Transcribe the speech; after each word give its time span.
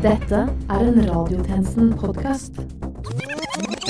Dette 0.00 0.48
er 0.68 0.80
en 0.80 1.10
Radiotjenesten-podkast. 1.10 2.89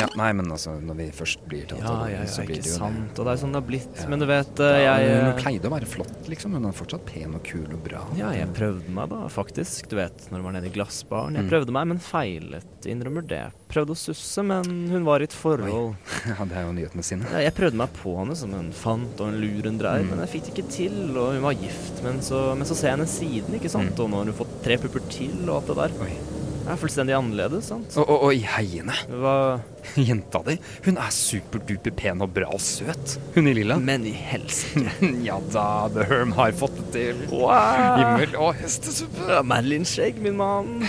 Ja, 0.00 0.08
nei, 0.16 0.30
men 0.32 0.50
altså, 0.50 0.74
når 0.80 0.96
vi 1.00 1.06
først 1.14 1.42
blir 1.48 1.66
tatt 1.70 1.80
Ja, 1.84 1.94
ja, 2.08 2.20
ja, 2.22 2.26
så 2.30 2.44
blir 2.48 2.60
det 2.62 2.70
jo 2.70 2.78
sant. 2.78 3.18
Og 3.18 3.26
det 3.28 3.32
er 3.34 3.40
sånn 3.42 3.52
det 3.54 3.60
har 3.60 3.68
blitt. 3.68 3.94
Ja. 4.00 4.08
Men 4.12 4.18
du 4.22 4.26
vet, 4.30 4.62
jeg 4.64 4.84
Ja, 4.84 4.94
hun 4.98 5.30
eh, 5.30 5.40
pleide 5.42 5.68
å 5.70 5.74
være 5.74 5.86
flott, 5.90 6.28
liksom. 6.30 6.52
Hun 6.56 6.68
er 6.70 6.76
fortsatt 6.76 7.04
pen 7.06 7.34
og 7.38 7.42
kul 7.46 7.66
og 7.70 7.82
bra. 7.84 8.02
Ja, 8.18 8.30
jeg 8.36 8.48
prøvde 8.56 8.88
meg 8.96 9.08
da, 9.12 9.20
faktisk. 9.28 9.88
Du 9.92 9.96
vet, 10.00 10.26
når 10.30 10.40
hun 10.40 10.48
var 10.50 10.56
nede 10.58 10.70
i 10.70 10.74
glassbaren. 10.74 11.34
Jeg 11.38 11.44
Mm. 11.46 11.50
prøvde 11.50 11.72
meg, 11.76 11.86
men 11.88 11.98
feilet. 11.98 12.66
Innrømmer 12.88 13.26
det. 13.28 13.42
Prøvde 13.70 13.92
å 13.94 13.98
susse, 13.98 14.42
men 14.42 14.64
hun 14.90 15.04
var 15.04 15.20
i 15.20 15.28
et 15.28 15.32
forhold. 15.36 15.94
Ja, 16.30 16.44
det 16.44 16.56
er 16.56 16.64
jo 16.66 16.72
nyhetene 16.72 17.04
sine. 17.04 17.26
Ja, 17.30 17.38
Jeg 17.44 17.54
prøvde 17.54 17.76
meg 17.76 17.92
på 18.00 18.16
henne 18.18 18.34
som 18.36 18.52
en 18.54 18.72
fant 18.72 19.20
og 19.20 19.28
en 19.28 19.38
lurendreier, 19.40 20.02
Mm. 20.04 20.10
men 20.10 20.18
jeg 20.26 20.32
fikk 20.40 20.44
det 20.48 20.54
ikke 20.56 20.70
til. 20.70 21.16
Og 21.16 21.34
hun 21.34 21.42
var 21.42 21.54
gift, 21.54 22.02
men 22.02 22.20
så, 22.24 22.56
men 22.56 22.66
så 22.66 22.74
ser 22.74 22.88
jeg 22.90 22.96
henne 22.98 23.08
siden, 23.10 23.54
ikke 23.60 23.70
sant. 23.70 23.94
Mm. 23.94 24.00
Og 24.04 24.10
nå 24.10 24.16
har 24.16 24.24
hun 24.24 24.34
fått 24.40 24.62
tre 24.64 24.76
pupper 24.78 25.00
til 25.10 25.48
og 25.50 25.60
alt 25.60 25.66
det 25.66 25.76
der. 25.76 26.04
Oi. 26.06 26.12
Det 26.60 26.72
er 26.74 26.80
fullstendig 26.80 27.14
annerledes, 27.16 27.68
sant. 27.70 27.94
Og, 27.96 28.04
og, 28.04 28.26
og 28.28 28.34
i 28.36 28.42
heiene. 28.44 28.96
Hva 29.10 29.34
Jenta 30.08 30.42
di, 30.46 30.56
hun 30.84 30.98
er 31.00 31.14
superduper 31.14 31.94
pen 31.96 32.24
og 32.24 32.34
bra 32.36 32.50
og 32.52 32.60
søt. 32.62 33.16
Hun 33.34 33.48
i 33.50 33.54
lilla. 33.56 33.78
Men 33.80 34.04
i 34.08 34.12
helsike. 34.14 34.92
ja 35.28 35.38
da, 35.54 35.68
The 35.94 36.06
Herm 36.10 36.34
har 36.38 36.52
fått 36.56 36.76
det 36.80 36.90
til. 36.96 37.24
Wow. 37.32 37.96
Himmel 38.00 38.36
og 38.38 38.60
hestesuppe. 38.60 39.30
Ja, 39.30 39.42
Shake, 39.90 40.20
min 40.20 40.36
mann. 40.36 40.84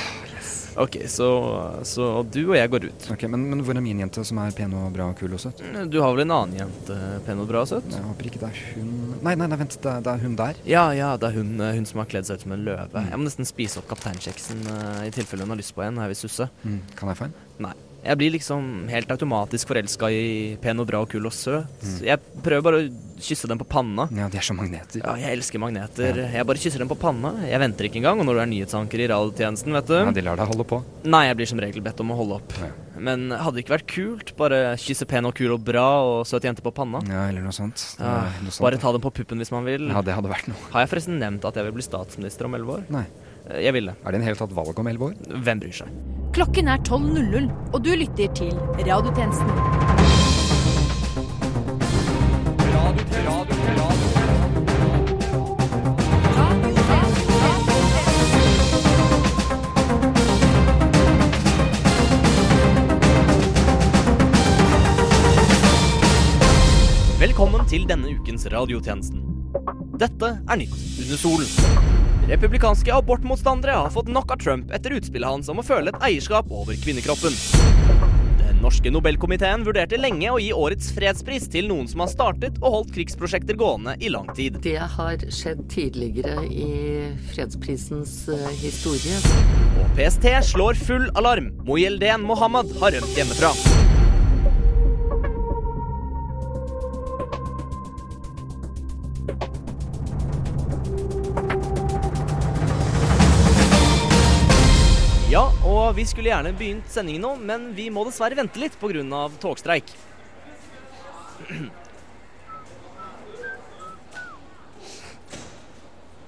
OK, 0.80 0.98
så, 1.12 1.28
så 1.84 2.08
du 2.24 2.40
og 2.46 2.56
jeg 2.56 2.72
går 2.72 2.88
ut. 2.92 3.08
Ok, 3.14 3.26
men, 3.32 3.44
men 3.52 3.64
hvor 3.66 3.76
er 3.76 3.84
min 3.84 4.00
jente 4.04 4.24
som 4.28 4.40
er 4.44 4.54
pen 4.56 4.74
og 4.78 4.88
bra 4.96 5.10
og 5.12 5.18
kul 5.20 5.36
og 5.36 5.42
søt? 5.44 5.60
Du 5.92 6.00
har 6.04 6.14
vel 6.16 6.24
en 6.24 6.34
annen 6.38 6.62
jente, 6.62 6.98
pen 7.28 7.44
og 7.44 7.50
bra 7.52 7.66
og 7.66 7.72
søt? 7.74 7.92
Jeg 7.92 8.06
håper 8.08 8.32
ikke 8.32 8.42
det 8.44 8.50
er 8.52 8.64
hun 8.78 8.90
Nei, 9.22 9.36
nei, 9.38 9.50
nei 9.52 9.60
vent, 9.60 9.78
det 9.84 9.92
er, 9.92 10.02
det 10.06 10.16
er 10.16 10.26
hun 10.26 10.40
der. 10.40 10.64
Ja, 10.66 10.86
ja, 10.98 11.12
det 11.20 11.30
er 11.30 11.38
hun, 11.38 11.54
eh, 11.62 11.76
hun 11.78 11.88
som 11.90 12.02
har 12.02 12.10
kledd 12.10 12.30
seg 12.30 12.40
ut 12.40 12.48
som 12.48 12.56
en 12.56 12.66
løve. 12.66 13.06
Jeg 13.12 13.20
må 13.20 13.28
nesten 13.28 13.48
spise 13.50 13.82
opp 13.82 13.92
kapteinkjeksen 13.92 14.66
uh, 14.66 15.06
i 15.06 15.14
tilfelle 15.14 15.46
hun 15.46 15.54
har 15.54 15.62
lyst 15.62 15.76
på 15.78 15.86
en. 15.86 16.02
her 16.02 16.12
vil 16.12 16.22
susse. 16.24 16.50
Mm, 16.64 16.82
kan 16.98 17.12
jeg 17.12 17.22
få 17.22 17.30
en? 17.30 17.40
Nei. 17.68 17.78
Jeg 18.02 18.18
blir 18.18 18.34
liksom 18.34 18.88
helt 18.90 19.12
automatisk 19.14 19.70
forelska 19.70 20.10
i 20.10 20.22
pen 20.62 20.82
og 20.82 20.88
bra 20.90 21.04
og 21.04 21.10
kul 21.12 21.28
og 21.30 21.34
søt. 21.36 21.70
Mm. 21.86 21.98
Jeg 22.08 22.42
prøver 22.42 22.64
bare 22.66 22.80
å 22.82 22.88
kysse 23.22 23.50
dem 23.52 23.60
på 23.62 23.68
panna. 23.70 24.08
Ja, 24.18 24.30
de 24.32 24.40
er 24.42 24.46
som 24.46 24.58
magneter. 24.58 25.04
Ja, 25.04 25.14
jeg 25.22 25.38
elsker 25.38 25.62
magneter. 25.62 26.24
Jeg 26.34 26.48
bare 26.50 26.62
kysser 26.64 26.82
dem 26.82 26.90
på 26.90 26.98
panna. 26.98 27.36
Jeg 27.46 27.62
venter 27.62 27.88
ikke 27.88 28.02
engang. 28.02 28.24
Og 28.24 28.26
når 28.26 28.40
du 28.40 28.42
er 28.42 28.50
nyhetsanker 28.56 29.04
i 29.04 29.10
radiotjenesten, 29.12 29.78
vet 29.78 29.92
du 29.92 29.98
Ja, 30.00 30.16
de 30.18 30.26
lar 30.26 30.42
deg 30.42 30.50
holde 30.50 30.66
på. 30.72 30.82
Nei, 31.06 31.28
jeg 31.30 31.38
blir 31.38 31.52
som 31.54 31.62
regel 31.62 31.86
bedt 31.86 32.02
om 32.02 32.16
å 32.16 32.18
holde 32.18 32.42
opp. 32.42 32.58
Ja. 32.58 32.72
Men 33.02 33.30
hadde 33.34 33.58
det 33.58 33.66
ikke 33.66 33.76
vært 33.78 33.90
kult? 33.90 34.34
Bare 34.38 34.62
kysse 34.82 35.06
pen 35.10 35.30
og 35.30 35.38
kul 35.38 35.54
og 35.54 35.62
bra 35.66 35.86
og 36.06 36.26
søt 36.30 36.46
jente 36.46 36.66
på 36.66 36.74
panna? 36.76 37.02
Ja, 37.10 37.28
eller 37.30 37.46
noe 37.46 37.54
sånt. 37.56 37.86
Ja, 38.02 38.32
noe 38.42 38.50
sånt. 38.54 38.66
bare 38.66 38.82
ta 38.82 38.92
dem 38.94 39.02
på 39.06 39.14
puppen 39.22 39.42
hvis 39.42 39.54
man 39.54 39.66
vil. 39.70 39.90
Ja, 39.94 40.02
det 40.06 40.18
hadde 40.18 40.32
vært 40.32 40.50
noe. 40.50 40.58
Har 40.74 40.86
jeg 40.86 40.92
forresten 40.96 41.22
nevnt 41.22 41.46
at 41.46 41.58
jeg 41.58 41.70
vil 41.70 41.78
bli 41.78 41.86
statsminister 41.86 42.50
om 42.50 42.58
elleve 42.58 42.82
år? 42.82 42.90
Nei. 42.94 43.06
Eh, 43.50 43.72
vil 43.74 43.86
det. 43.86 43.96
Er 44.06 44.12
det 44.12 44.22
en 44.22 44.28
hel 44.28 44.38
tatt 44.38 44.54
valg 44.54 44.78
om 44.80 44.88
elleve 44.88 45.12
år? 45.12 45.42
Hvem 45.46 45.64
bryr 45.64 45.78
seg? 45.82 46.00
Klokken 46.36 46.70
er 46.72 46.78
12.00, 46.88 47.50
og 47.74 47.84
du 47.84 47.92
lytter 47.96 48.32
til 48.38 48.54
Radiotjenesten. 48.86 50.00
Velkommen 67.22 67.68
til 67.70 67.86
denne 67.90 68.10
ukens 68.18 68.48
radiotjenesten. 68.54 69.41
Dette 70.02 70.32
er 70.50 70.58
Nytt 70.58 70.78
under 71.04 71.20
solen. 71.20 71.50
Republikanske 72.30 72.94
abortmotstandere 72.96 73.76
har 73.84 73.92
fått 73.94 74.08
nok 74.10 74.32
av 74.34 74.40
Trump 74.42 74.72
etter 74.74 74.96
utspillet 74.98 75.30
hans 75.30 75.50
om 75.52 75.62
å 75.62 75.66
føle 75.66 75.92
et 75.92 76.06
eierskap 76.08 76.50
over 76.50 76.78
kvinnekroppen. 76.82 77.36
Den 78.40 78.64
norske 78.64 78.90
Nobelkomiteen 78.94 79.66
vurderte 79.68 80.00
lenge 80.02 80.32
å 80.34 80.40
gi 80.42 80.50
årets 80.58 80.90
fredspris 80.96 81.46
til 81.54 81.70
noen 81.70 81.90
som 81.92 82.02
har 82.02 82.10
startet 82.14 82.58
og 82.64 82.78
holdt 82.78 82.96
krigsprosjekter 82.96 83.60
gående 83.62 83.94
i 84.02 84.10
lang 84.14 84.30
tid. 84.38 84.58
Det 84.66 84.80
har 84.96 85.22
skjedd 85.30 85.68
tidligere 85.70 86.48
i 86.50 86.72
fredsprisens 87.36 88.24
eh, 88.34 88.48
historie. 88.64 89.22
Og 89.84 89.94
PST 90.00 90.32
slår 90.50 90.82
full 90.82 91.12
alarm. 91.14 91.54
Mojeldeen 91.70 92.26
Mohammed 92.26 92.74
har 92.82 92.98
rømt 92.98 93.22
hjemmefra. 93.22 93.54
Og 105.92 105.98
vi 105.98 106.06
skulle 106.08 106.32
gjerne 106.32 106.54
begynt 106.56 106.88
sendingen 106.88 107.26
nå, 107.26 107.34
men 107.44 107.72
vi 107.76 107.90
må 107.92 108.06
dessverre 108.08 108.38
vente 108.40 108.60
litt 108.62 108.78
pga. 108.80 109.28
togstreik. 109.44 109.92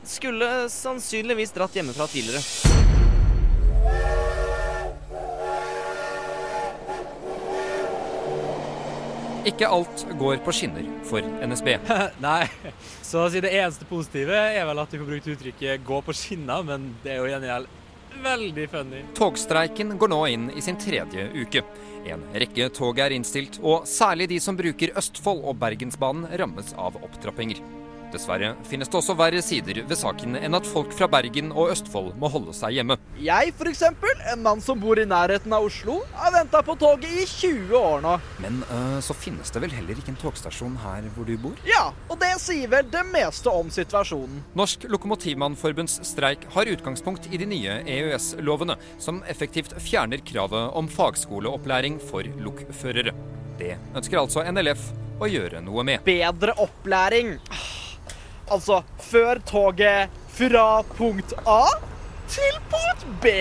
Skulle 0.04 0.50
sannsynligvis 0.70 1.56
dratt 1.56 1.78
hjemmefra 1.80 2.10
tidligere. 2.12 2.44
Ikke 9.48 9.68
alt 9.68 10.04
går 10.20 10.42
på 10.44 10.56
skinner 10.56 10.90
for 11.08 11.24
NSB. 11.24 11.78
Nei, 12.26 12.50
så 13.04 13.24
å 13.24 13.32
si 13.32 13.40
det 13.44 13.52
eneste 13.56 13.88
positive 13.88 14.36
er 14.36 14.68
vel 14.68 14.84
at 14.84 14.92
du 14.92 15.00
får 15.00 15.08
brukt 15.08 15.32
uttrykket 15.38 15.88
'gå 15.88 16.02
på 16.04 16.16
skinner', 16.20 16.68
men 16.68 16.92
det 17.04 17.16
er 17.16 17.24
jo 17.24 17.32
gjengjeld 17.32 17.72
veldig 18.24 18.68
funny. 18.70 19.04
Togstreiken 19.18 19.98
går 19.98 20.12
nå 20.14 20.22
inn 20.34 20.50
i 20.54 20.62
sin 20.62 20.80
tredje 20.80 21.30
uke. 21.34 21.64
En 22.06 22.26
rekke 22.36 22.68
tog 22.76 23.00
er 23.00 23.16
innstilt, 23.16 23.60
og 23.64 23.88
særlig 23.90 24.30
de 24.34 24.42
som 24.44 24.60
bruker 24.60 24.94
Østfold 25.00 25.44
og 25.48 25.58
Bergensbanen 25.62 26.28
rammes 26.40 26.76
av 26.76 27.00
opptrappinger. 27.04 27.64
Dessverre 28.14 28.54
finnes 28.70 28.90
det 28.92 28.98
også 29.00 29.16
verre 29.18 29.42
sider 29.42 29.80
ved 29.90 29.98
saken 29.98 30.38
enn 30.38 30.54
at 30.58 30.68
folk 30.70 30.94
fra 30.94 31.08
Bergen 31.10 31.50
og 31.52 31.72
Østfold 31.74 32.14
må 32.22 32.30
holde 32.30 32.54
seg 32.56 32.78
hjemme. 32.78 32.98
Jeg, 33.18 33.54
eksempel, 33.74 34.14
en 34.30 34.44
mann 34.46 34.62
som 34.62 34.80
bor 34.82 35.00
i 35.02 35.06
nærheten 35.10 35.54
av 35.56 35.66
Oslo, 35.66 36.02
har 36.14 36.34
venta 36.36 36.62
på 36.66 36.76
toget 36.80 37.10
i 37.10 37.26
20 37.26 37.74
år 37.80 38.04
nå. 38.06 38.14
Men 38.44 38.62
øh, 38.68 39.00
så 39.02 39.16
finnes 39.18 39.50
det 39.54 39.64
vel 39.64 39.74
heller 39.74 39.98
ikke 39.98 40.14
en 40.14 40.20
togstasjon 40.22 40.76
her 40.84 41.08
hvor 41.16 41.28
du 41.28 41.34
bor? 41.42 41.58
Ja, 41.68 41.88
og 42.08 42.20
det 42.22 42.36
sier 42.44 42.70
vel 42.72 42.90
det 42.94 43.04
meste 43.10 43.50
om 43.50 43.72
situasjonen. 43.74 44.44
Norsk 44.60 44.86
Lokomotivmannforbunds 44.94 46.00
streik 46.08 46.46
har 46.54 46.70
utgangspunkt 46.70 47.30
i 47.32 47.42
de 47.42 47.50
nye 47.50 47.80
EØS-lovene, 47.82 48.78
som 49.02 49.24
effektivt 49.32 49.74
fjerner 49.82 50.22
kravet 50.26 50.78
om 50.78 50.90
fagskoleopplæring 50.92 51.98
for 52.12 52.28
lokførere. 52.46 53.16
Det 53.58 53.76
ønsker 53.96 54.22
altså 54.22 54.46
NLF 54.50 54.92
å 55.22 55.30
gjøre 55.30 55.64
noe 55.66 55.86
med. 55.88 56.06
Bedre 56.06 56.56
opplæring. 56.62 57.38
Altså, 58.52 58.82
før 59.00 59.40
toget 59.48 60.10
fra 60.34 60.82
punkt 60.98 61.36
A 61.48 61.62
til 62.32 62.58
punkt 62.72 63.06
B. 63.24 63.38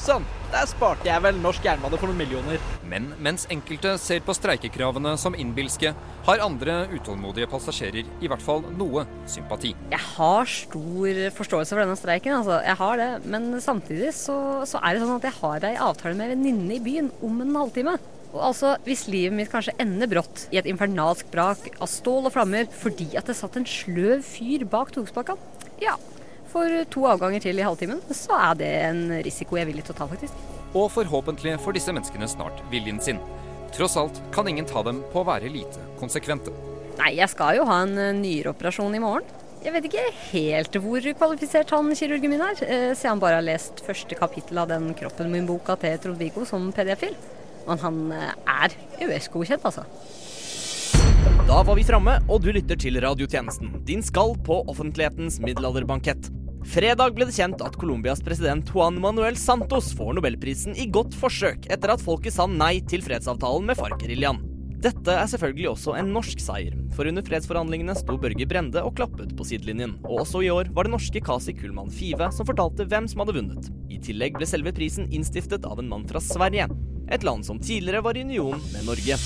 Sånn. 0.00 0.24
Der 0.52 0.66
sparte 0.68 1.08
jeg 1.08 1.22
vel 1.24 1.38
norsk 1.40 1.64
jernbane 1.64 1.96
for 1.96 2.10
noen 2.10 2.18
millioner. 2.20 2.60
Men 2.84 3.06
mens 3.24 3.46
enkelte 3.52 3.94
ser 3.96 4.20
på 4.20 4.34
streikekravene 4.36 5.14
som 5.16 5.32
innbilske, 5.32 5.94
har 6.26 6.42
andre 6.44 6.74
utålmodige 6.92 7.48
passasjerer 7.48 8.04
i 8.20 8.28
hvert 8.28 8.44
fall 8.44 8.60
noe 8.76 9.06
sympati. 9.24 9.72
Jeg 9.94 10.04
har 10.10 10.52
stor 10.52 11.22
forståelse 11.38 11.72
for 11.72 11.80
denne 11.80 11.96
streiken, 11.96 12.36
altså. 12.42 12.58
Jeg 12.66 12.78
har 12.82 13.00
det. 13.00 13.10
Men 13.32 13.48
samtidig 13.64 14.12
så, 14.18 14.36
så 14.68 14.82
er 14.84 14.92
det 14.92 15.06
sånn 15.06 15.16
at 15.16 15.30
jeg 15.30 15.38
har 15.40 15.68
ei 15.70 15.78
avtale 15.88 16.20
med 16.20 16.34
venninne 16.34 16.76
i 16.76 16.84
byen 16.84 17.08
om 17.24 17.40
en 17.46 17.56
halvtime. 17.62 17.96
Altså, 18.32 18.76
Hvis 18.86 19.04
livet 19.12 19.36
mitt 19.36 19.50
kanskje 19.52 19.74
ender 19.82 20.08
brått 20.08 20.46
i 20.52 20.58
et 20.60 20.68
infernalsk 20.70 21.28
brak 21.32 21.66
av 21.78 21.90
stål 21.90 22.30
og 22.30 22.34
flammer 22.34 22.70
fordi 22.80 23.10
at 23.18 23.28
det 23.28 23.36
satt 23.36 23.58
en 23.60 23.68
sløv 23.68 24.24
fyr 24.24 24.64
bak 24.64 24.94
togspakka, 24.94 25.36
ja, 25.82 25.98
for 26.52 26.84
to 26.92 27.04
avganger 27.08 27.44
til 27.44 27.60
i 27.60 27.66
halvtimen, 27.66 28.00
så 28.12 28.36
er 28.38 28.58
det 28.60 28.72
en 28.86 29.04
risiko 29.24 29.56
jeg 29.56 29.66
er 29.66 29.70
villig 29.72 29.86
til 29.88 29.96
å 29.96 30.00
ta, 30.02 30.08
faktisk. 30.10 30.42
Og 30.72 30.88
forhåpentlig 30.92 31.58
får 31.60 31.76
disse 31.76 31.92
menneskene 31.92 32.28
snart 32.30 32.60
viljen 32.72 33.00
sin. 33.04 33.20
Tross 33.72 33.96
alt 34.00 34.20
kan 34.32 34.48
ingen 34.48 34.68
ta 34.68 34.82
dem 34.84 35.00
på 35.12 35.22
å 35.22 35.28
være 35.28 35.52
lite 35.52 35.80
konsekvente. 36.00 36.52
Nei, 36.98 37.14
jeg 37.16 37.28
skal 37.32 37.56
jo 37.56 37.68
ha 37.68 37.82
en 37.86 37.96
eh, 37.96 38.12
nyreoperasjon 38.16 38.96
i 38.96 39.00
morgen. 39.00 39.28
Jeg 39.62 39.72
vet 39.76 39.86
ikke 39.88 40.08
helt 40.32 40.76
hvor 40.82 41.04
kvalifisert 41.20 41.70
han 41.72 41.92
kirurgen 41.96 42.32
min 42.34 42.42
er, 42.44 42.56
eh, 42.66 42.88
siden 42.92 43.14
han 43.14 43.22
bare 43.22 43.38
har 43.38 43.46
lest 43.46 43.80
første 43.86 44.16
kapittel 44.18 44.60
av 44.60 44.72
den 44.72 44.90
Kroppen 44.98 45.32
min-boka 45.32 45.78
til 45.80 45.96
Trond-Viggo 46.02 46.44
som 46.48 46.68
PDF-fil. 46.74 47.16
Men 47.68 47.82
han 47.82 48.02
eh, 48.16 48.34
er 48.50 48.76
EØS-godkjent, 49.02 49.64
altså. 49.68 49.86
Da 51.48 51.62
var 51.66 51.76
vi 51.76 51.84
framme, 51.86 52.18
og 52.30 52.44
du 52.44 52.52
lytter 52.54 52.78
til 52.78 53.00
radiotjenesten. 53.02 53.74
Din 53.86 54.02
skal 54.04 54.36
på 54.46 54.62
offentlighetens 54.70 55.40
middelalderbankett. 55.42 56.30
Fredag 56.72 57.16
ble 57.16 57.26
det 57.26 57.34
kjent 57.34 57.62
at 57.64 57.74
Colombias 57.80 58.22
president 58.22 58.68
Juan 58.70 59.00
Manuel 59.02 59.34
Santos 59.40 59.90
får 59.98 60.14
nobelprisen 60.18 60.76
i 60.78 60.86
godt 60.94 61.16
forsøk 61.18 61.66
etter 61.74 61.90
at 61.96 62.04
folket 62.04 62.36
sa 62.36 62.46
nei 62.46 62.76
til 62.86 63.02
fredsavtalen 63.02 63.66
med 63.66 63.80
FARC-geriljaen. 63.80 64.38
Dette 64.82 65.14
er 65.14 65.28
selvfølgelig 65.30 65.68
også 65.70 65.92
en 65.94 66.08
norsk 66.10 66.40
seier, 66.42 66.74
for 66.94 67.06
under 67.06 67.22
fredsforhandlingene 67.22 67.94
sto 67.94 68.16
Børge 68.18 68.46
Brende 68.50 68.82
og 68.82 68.96
klappet 68.98 69.30
på 69.38 69.46
sidelinjen. 69.46 69.92
Og 70.02 70.24
også 70.24 70.42
i 70.42 70.50
år 70.50 70.72
var 70.74 70.88
det 70.88 70.94
norske 70.96 71.22
Kasi 71.22 71.54
Kullmann 71.54 71.92
Five 71.94 72.32
som 72.34 72.48
fortalte 72.48 72.88
hvem 72.90 73.06
som 73.10 73.22
hadde 73.22 73.36
vunnet. 73.36 73.68
I 73.86 74.00
tillegg 74.02 74.40
ble 74.40 74.48
selve 74.50 74.74
prisen 74.74 75.06
innstiftet 75.14 75.68
av 75.68 75.78
en 75.78 75.90
mann 75.92 76.08
fra 76.10 76.22
Sverige. 76.22 76.66
Et 77.12 77.22
land 77.22 77.44
som 77.44 77.58
tidligere 77.60 78.00
var 78.00 78.16
i 78.16 78.24
union 78.24 78.60
med 78.72 78.86
Norge. 78.88 79.18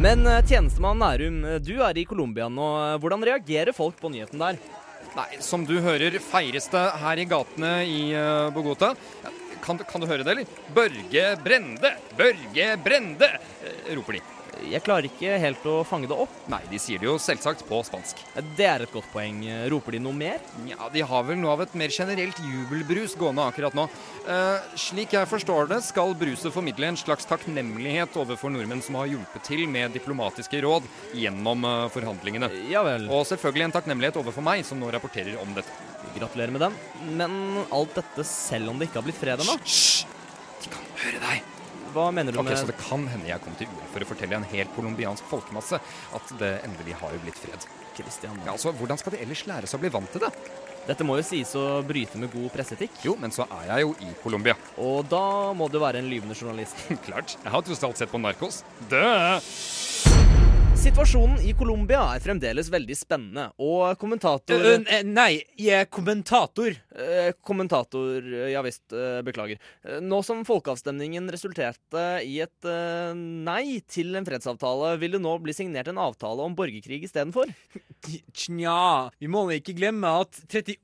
Men 0.00 0.26
eh, 0.26 0.42
tjenestemann 0.44 1.00
Nærum, 1.00 1.38
eh, 1.44 1.58
du 1.64 1.78
er 1.80 1.96
i 1.96 2.04
Colombia 2.08 2.48
nå. 2.52 2.68
Hvordan 3.00 3.24
reagerer 3.24 3.72
folk 3.76 3.96
på 4.00 4.10
nyheten 4.12 4.40
der? 4.40 4.60
Nei, 5.16 5.28
som 5.42 5.64
du 5.66 5.78
hører, 5.82 6.18
feires 6.22 6.68
det 6.70 6.82
her 7.02 7.22
i 7.22 7.26
gatene 7.28 7.72
i 7.88 8.02
eh, 8.12 8.50
Bogota. 8.52 8.92
Kan, 9.64 9.80
kan 9.88 10.00
du 10.00 10.08
høre 10.08 10.24
det, 10.24 10.34
eller? 10.34 10.60
Børge 10.76 11.24
Brende! 11.44 11.94
Børge 12.20 12.68
Brende! 12.84 13.32
roper 13.96 14.16
de. 14.16 14.22
Jeg 14.68 14.82
klarer 14.84 15.08
ikke 15.08 15.38
helt 15.40 15.64
å 15.70 15.80
fange 15.88 16.08
det 16.10 16.16
opp. 16.16 16.32
Nei, 16.52 16.60
de 16.70 16.78
sier 16.82 17.00
det 17.00 17.08
jo 17.08 17.16
selvsagt 17.22 17.64
på 17.68 17.80
spansk. 17.86 18.20
Det 18.58 18.66
er 18.66 18.84
et 18.84 18.92
godt 18.92 19.08
poeng. 19.12 19.40
Roper 19.72 19.96
de 19.96 20.00
noe 20.04 20.16
mer? 20.16 20.40
Ja, 20.68 20.88
De 20.92 21.04
har 21.06 21.24
vel 21.28 21.38
noe 21.40 21.54
av 21.54 21.64
et 21.64 21.76
mer 21.78 21.92
generelt 21.94 22.38
jubelbrus 22.44 23.16
gående 23.20 23.46
akkurat 23.48 23.76
nå. 23.76 23.86
Eh, 24.28 24.70
slik 24.78 25.14
jeg 25.16 25.30
forstår 25.30 25.70
det, 25.70 25.80
skal 25.86 26.14
bruset 26.18 26.52
formidle 26.54 26.90
en 26.90 26.98
slags 27.00 27.28
takknemlighet 27.30 28.16
overfor 28.20 28.52
nordmenn 28.52 28.82
som 28.84 28.98
har 29.00 29.10
hjulpet 29.10 29.46
til 29.48 29.64
med 29.70 29.94
diplomatiske 29.96 30.62
råd 30.66 30.88
gjennom 31.16 31.64
eh, 31.68 31.86
forhandlingene. 31.94 32.50
Ja 32.70 32.84
vel. 32.86 33.08
Og 33.10 33.24
selvfølgelig 33.30 33.68
en 33.70 33.76
takknemlighet 33.78 34.20
overfor 34.20 34.44
meg, 34.46 34.66
som 34.68 34.80
nå 34.82 34.90
rapporterer 34.92 35.40
om 35.40 35.54
dette. 35.56 35.78
Gratulerer 36.16 36.52
med 36.54 36.64
den. 36.64 36.76
Men 37.20 37.64
alt 37.70 37.94
dette 37.98 38.24
selv 38.26 38.72
om 38.72 38.80
det 38.80 38.90
ikke 38.90 39.00
har 39.02 39.08
blitt 39.08 39.20
fred 39.20 39.44
ennå? 39.44 39.56
Hysj! 39.64 40.04
De 40.60 40.72
kan 40.72 40.92
høre 41.04 41.22
deg. 41.22 41.59
Hva 41.94 42.06
mener 42.14 42.32
du 42.34 42.40
Ok, 42.40 42.48
med 42.50 42.58
Så 42.60 42.68
det 42.70 42.78
kan 42.80 43.06
hende 43.10 43.28
jeg 43.28 43.42
kom 43.44 43.56
til 43.58 43.70
UL 43.70 43.86
for 43.92 44.04
å 44.04 44.08
fortelle 44.12 44.40
en 44.40 44.48
hel 44.52 44.70
colombiansk 44.76 45.26
folkemasse 45.30 45.80
at 46.16 46.34
det 46.40 46.54
endelig 46.66 46.96
har 47.02 47.14
jo 47.14 47.22
blitt 47.24 47.38
fred. 47.40 47.68
Christian? 47.96 48.38
Ja, 48.46 48.54
altså, 48.54 48.72
Hvordan 48.76 49.00
skal 49.00 49.16
de 49.16 49.22
ellers 49.24 49.44
lære 49.48 49.68
seg 49.68 49.80
å 49.80 49.84
bli 49.84 49.92
vant 49.92 50.12
til 50.14 50.22
det? 50.24 50.32
Dette 50.88 51.04
må 51.04 51.18
jo 51.18 51.24
sies 51.26 51.52
å 51.58 51.82
bryte 51.86 52.18
med 52.18 52.32
god 52.32 52.48
presseetikk. 52.54 53.02
Jo, 53.04 53.14
men 53.20 53.34
så 53.34 53.44
er 53.60 53.68
jeg 53.68 53.84
jo 53.84 53.92
i 54.06 54.14
Colombia. 54.22 54.56
Og 54.80 55.04
da 55.10 55.52
må 55.56 55.68
du 55.70 55.78
være 55.82 56.00
en 56.00 56.08
lyvende 56.10 56.34
journalist. 56.38 56.80
Klart. 57.06 57.36
Jeg 57.36 57.52
har 57.52 57.66
tross 57.66 57.84
alt 57.86 58.00
sett 58.00 58.12
på 58.12 58.22
Narkos. 58.22 58.62
Dø! 58.90 59.04
Situasjonen 60.80 61.42
i 61.44 61.50
Colombia 61.52 61.98
er 62.14 62.22
fremdeles 62.24 62.70
veldig 62.72 62.94
spennende, 62.96 63.42
og 63.60 63.98
kommentator 64.00 64.62
Eh, 64.80 65.02
nei, 65.04 65.42
jeg 65.60 65.82
er 65.82 65.90
kommentator. 65.92 66.72
Uh, 66.96 67.34
kommentator, 67.44 68.24
ja 68.48 68.62
visst, 68.64 68.86
beklager. 69.26 69.60
Nå 70.00 70.22
som 70.24 70.40
folkeavstemningen 70.48 71.28
resulterte 71.28 72.06
i 72.24 72.38
et 72.40 72.70
nei 73.12 73.82
til 73.92 74.16
en 74.16 74.24
fredsavtale, 74.24 74.94
vil 75.02 75.18
det 75.18 75.22
nå 75.22 75.36
bli 75.44 75.52
signert 75.56 75.92
en 75.92 76.00
avtale 76.00 76.48
om 76.48 76.56
borgerkrig 76.56 77.04
istedenfor? 77.04 77.52
Tja, 78.40 79.10
vi 79.20 79.28
må 79.28 79.44
ikke 79.52 79.76
glemme 79.76 80.16
at 80.24 80.40
38 80.48 80.80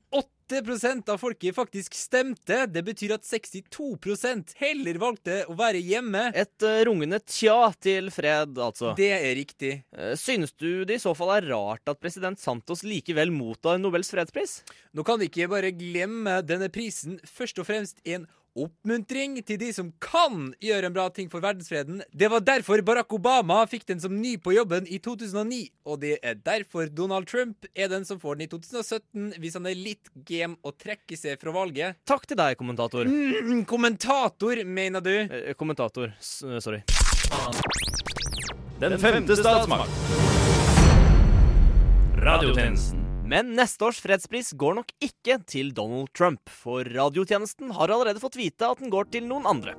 av 1.09 1.17
folket 1.17 1.55
faktisk 1.55 1.93
stemte. 1.93 2.65
Det 2.67 2.83
betyr 2.83 3.15
at 3.15 3.23
62% 3.23 4.53
heller 4.61 4.99
valgte 5.01 5.41
å 5.49 5.55
være 5.57 5.81
hjemme. 5.83 6.31
Et 6.33 6.63
eh, 6.63 6.83
rungende 6.87 7.19
tja 7.25 7.73
til 7.83 8.09
fred, 8.13 8.57
altså. 8.57 8.93
Det 8.97 9.11
er 9.11 9.35
riktig. 9.35 9.73
Eh, 9.97 10.15
Synes 10.15 10.53
du 10.53 10.85
det 10.85 10.97
i 10.99 11.03
så 11.03 11.13
fall 11.17 11.35
er 11.37 11.49
rart 11.51 11.87
at 11.91 11.99
president 11.99 12.39
Santos 12.39 12.83
likevel 12.87 13.31
mottar 13.31 13.77
Nobels 13.81 14.11
fredspris? 14.13 14.61
Nå 14.95 15.03
kan 15.03 15.19
vi 15.19 15.27
ikke 15.29 15.49
bare 15.51 15.73
glemme 15.75 16.39
denne 16.47 16.69
prisen 16.73 17.19
først 17.27 17.59
og 17.59 17.67
fremst 17.67 17.99
en 18.07 18.27
oppmuntring 18.57 19.37
til 19.45 19.59
de 19.61 19.69
som 19.75 19.91
kan 20.03 20.51
gjøre 20.63 20.89
en 20.89 20.95
bra 20.95 21.07
ting 21.13 21.29
for 21.31 21.43
verdensfreden. 21.43 22.01
Det 22.11 22.29
var 22.31 22.43
derfor 22.45 22.81
Barack 22.85 23.13
Obama 23.13 23.61
fikk 23.69 23.87
den 23.89 24.01
som 24.03 24.15
ny 24.17 24.35
på 24.41 24.55
jobben 24.55 24.87
i 24.89 24.99
2009, 25.03 25.61
og 25.87 26.01
det 26.03 26.17
er 26.25 26.39
derfor 26.41 26.89
Donald 26.91 27.29
Trump 27.29 27.67
er 27.75 27.91
den 27.91 28.05
som 28.07 28.21
får 28.21 28.39
den 28.39 28.47
i 28.47 28.51
2017 28.51 29.33
hvis 29.41 29.57
han 29.59 29.69
er 29.69 29.77
litt 29.77 30.11
game 30.27 30.57
og 30.65 30.77
trekker 30.81 31.19
seg 31.19 31.41
fra 31.41 31.53
valget. 31.55 31.99
Takk 32.07 32.27
til 32.29 32.39
deg, 32.39 32.57
kommentator. 32.59 33.07
Mm, 33.07 33.63
kommentator, 33.69 34.63
mener 34.65 35.03
du? 35.03 35.13
Eh, 35.23 35.53
kommentator. 35.57 36.13
S 36.19 36.41
eh, 36.43 36.59
sorry. 36.63 36.83
Den 38.79 38.99
femte 39.01 39.35
statsmakt. 39.35 39.91
Radiotjenesten. 42.17 43.06
Men 43.27 43.51
neste 43.57 43.83
års 43.89 43.99
fredspris 43.99 44.53
går 44.55 44.77
nok 44.77 44.91
ikke 45.03 45.35
til 45.51 45.73
Donald 45.75 46.13
Trump, 46.15 46.47
for 46.47 46.87
radiotjenesten 46.87 47.73
har 47.75 47.91
allerede 47.91 48.23
fått 48.23 48.37
vite 48.39 48.69
at 48.69 48.79
den 48.79 48.93
går 48.93 49.09
til 49.11 49.27
noen 49.27 49.49
andre. 49.49 49.75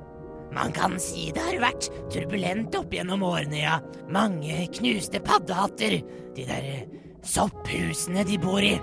Man 0.52 0.72
kan 0.76 0.96
si 1.00 1.30
det 1.32 1.44
har 1.44 1.60
vært 1.62 1.88
turbulent 2.12 2.76
opp 2.76 2.92
gjennom 2.92 3.24
årene, 3.24 3.62
ja. 3.62 3.78
Mange 4.12 4.66
knuste 4.76 5.20
paddehatter. 5.24 6.00
De 6.36 6.44
der 6.48 6.68
eh, 6.74 7.00
sopphusene 7.24 8.24
de 8.28 8.40
bor 8.40 8.64
i. 8.64 8.76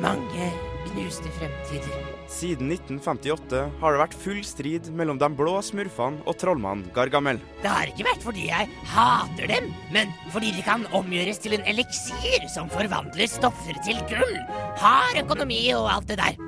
Mange 0.00 0.50
knuste 0.88 1.32
fremtider. 1.36 2.11
Siden 2.32 2.70
1958 2.72 3.58
har 3.82 3.92
det 3.94 4.00
vært 4.00 4.14
full 4.18 4.40
strid 4.46 4.88
mellom 4.96 5.18
de 5.20 5.28
blå 5.36 5.58
smurfene 5.64 6.24
og 6.24 6.38
trollmannen 6.40 6.88
Gargamel. 6.96 7.40
Det 7.60 7.70
har 7.70 7.90
ikke 7.92 8.06
vært 8.08 8.24
fordi 8.24 8.46
jeg 8.48 8.70
hater 8.94 9.50
dem, 9.52 9.68
men 9.94 10.14
fordi 10.32 10.54
de 10.56 10.64
kan 10.66 10.86
omgjøres 10.96 11.42
til 11.44 11.58
en 11.58 11.66
eliksir 11.68 12.48
som 12.54 12.72
forvandler 12.72 13.28
stoffer 13.30 13.76
til 13.84 14.00
gull. 14.10 14.38
Hard 14.80 15.20
økonomi 15.26 15.60
og 15.76 15.90
alt 15.92 16.08
det 16.10 16.18
der. 16.22 16.40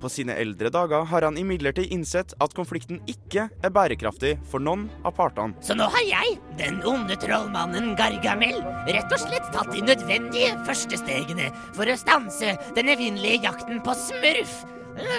På 0.00 0.10
sine 0.12 0.34
eldre 0.36 0.68
dager 0.72 1.06
har 1.08 1.24
han 1.24 1.38
imidlertid 1.40 1.92
innsett 1.92 2.34
at 2.44 2.52
konflikten 2.56 2.98
ikke 3.08 3.46
er 3.48 3.72
bærekraftig 3.72 4.34
for 4.50 4.62
noen 4.62 4.86
av 5.08 5.14
partene. 5.16 5.56
Så 5.64 5.76
nå 5.76 5.88
har 5.92 6.04
jeg, 6.04 6.36
den 6.60 6.82
onde 6.86 7.16
trollmannen 7.20 7.94
Gargamel, 7.98 8.60
rett 8.88 9.12
og 9.12 9.22
slett 9.24 9.48
tatt 9.54 9.72
de 9.72 9.84
nødvendige 9.88 10.52
første 10.68 11.00
stegene 11.00 11.48
for 11.72 11.88
å 11.88 11.98
stanse 12.00 12.56
den 12.76 12.92
evinnelige 12.92 13.46
jakten 13.48 13.80
på 13.84 13.96
smurf. 14.06 14.64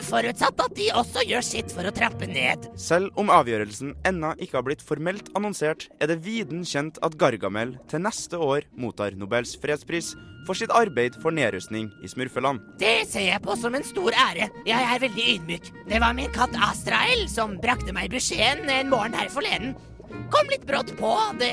Forutsatt 0.07 0.62
at 0.63 0.75
de 0.77 0.88
også 0.95 1.24
gjør 1.27 1.44
sitt 1.45 1.74
for 1.74 1.88
å 1.88 1.94
trappe 1.94 2.27
ned. 2.29 2.68
Selv 2.79 3.13
om 3.19 3.29
avgjørelsen 3.33 3.94
ennå 4.07 4.33
ikke 4.41 4.59
har 4.59 4.65
blitt 4.68 4.83
formelt 4.85 5.29
annonsert, 5.38 5.88
er 6.01 6.09
det 6.12 6.21
viden 6.25 6.63
kjent 6.68 6.97
at 7.06 7.18
Gargamel 7.19 7.75
til 7.91 8.01
neste 8.06 8.39
år 8.41 8.65
mottar 8.79 9.18
Nobels 9.19 9.56
fredspris 9.62 10.13
for 10.47 10.56
sitt 10.57 10.71
arbeid 10.71 11.18
for 11.21 11.35
nedrustning 11.35 11.89
i 12.03 12.09
smurfeland. 12.09 12.63
Det 12.79 13.03
ser 13.09 13.27
jeg 13.27 13.44
på 13.44 13.57
som 13.59 13.75
en 13.75 13.85
stor 13.85 14.15
ære. 14.15 14.47
Jeg 14.68 14.88
er 14.94 15.03
veldig 15.03 15.27
ydmyk. 15.35 15.71
Det 15.91 16.01
var 16.03 16.15
min 16.18 16.31
katt 16.35 16.56
Astrael 16.69 17.27
som 17.31 17.57
brakte 17.62 17.95
meg 17.95 18.13
beskjeden 18.13 18.71
en 18.71 18.91
morgen 18.94 19.18
her 19.18 19.30
forleden. 19.33 19.75
Kom 20.31 20.47
litt 20.51 20.63
brått 20.68 20.94
på, 21.00 21.12
det, 21.41 21.51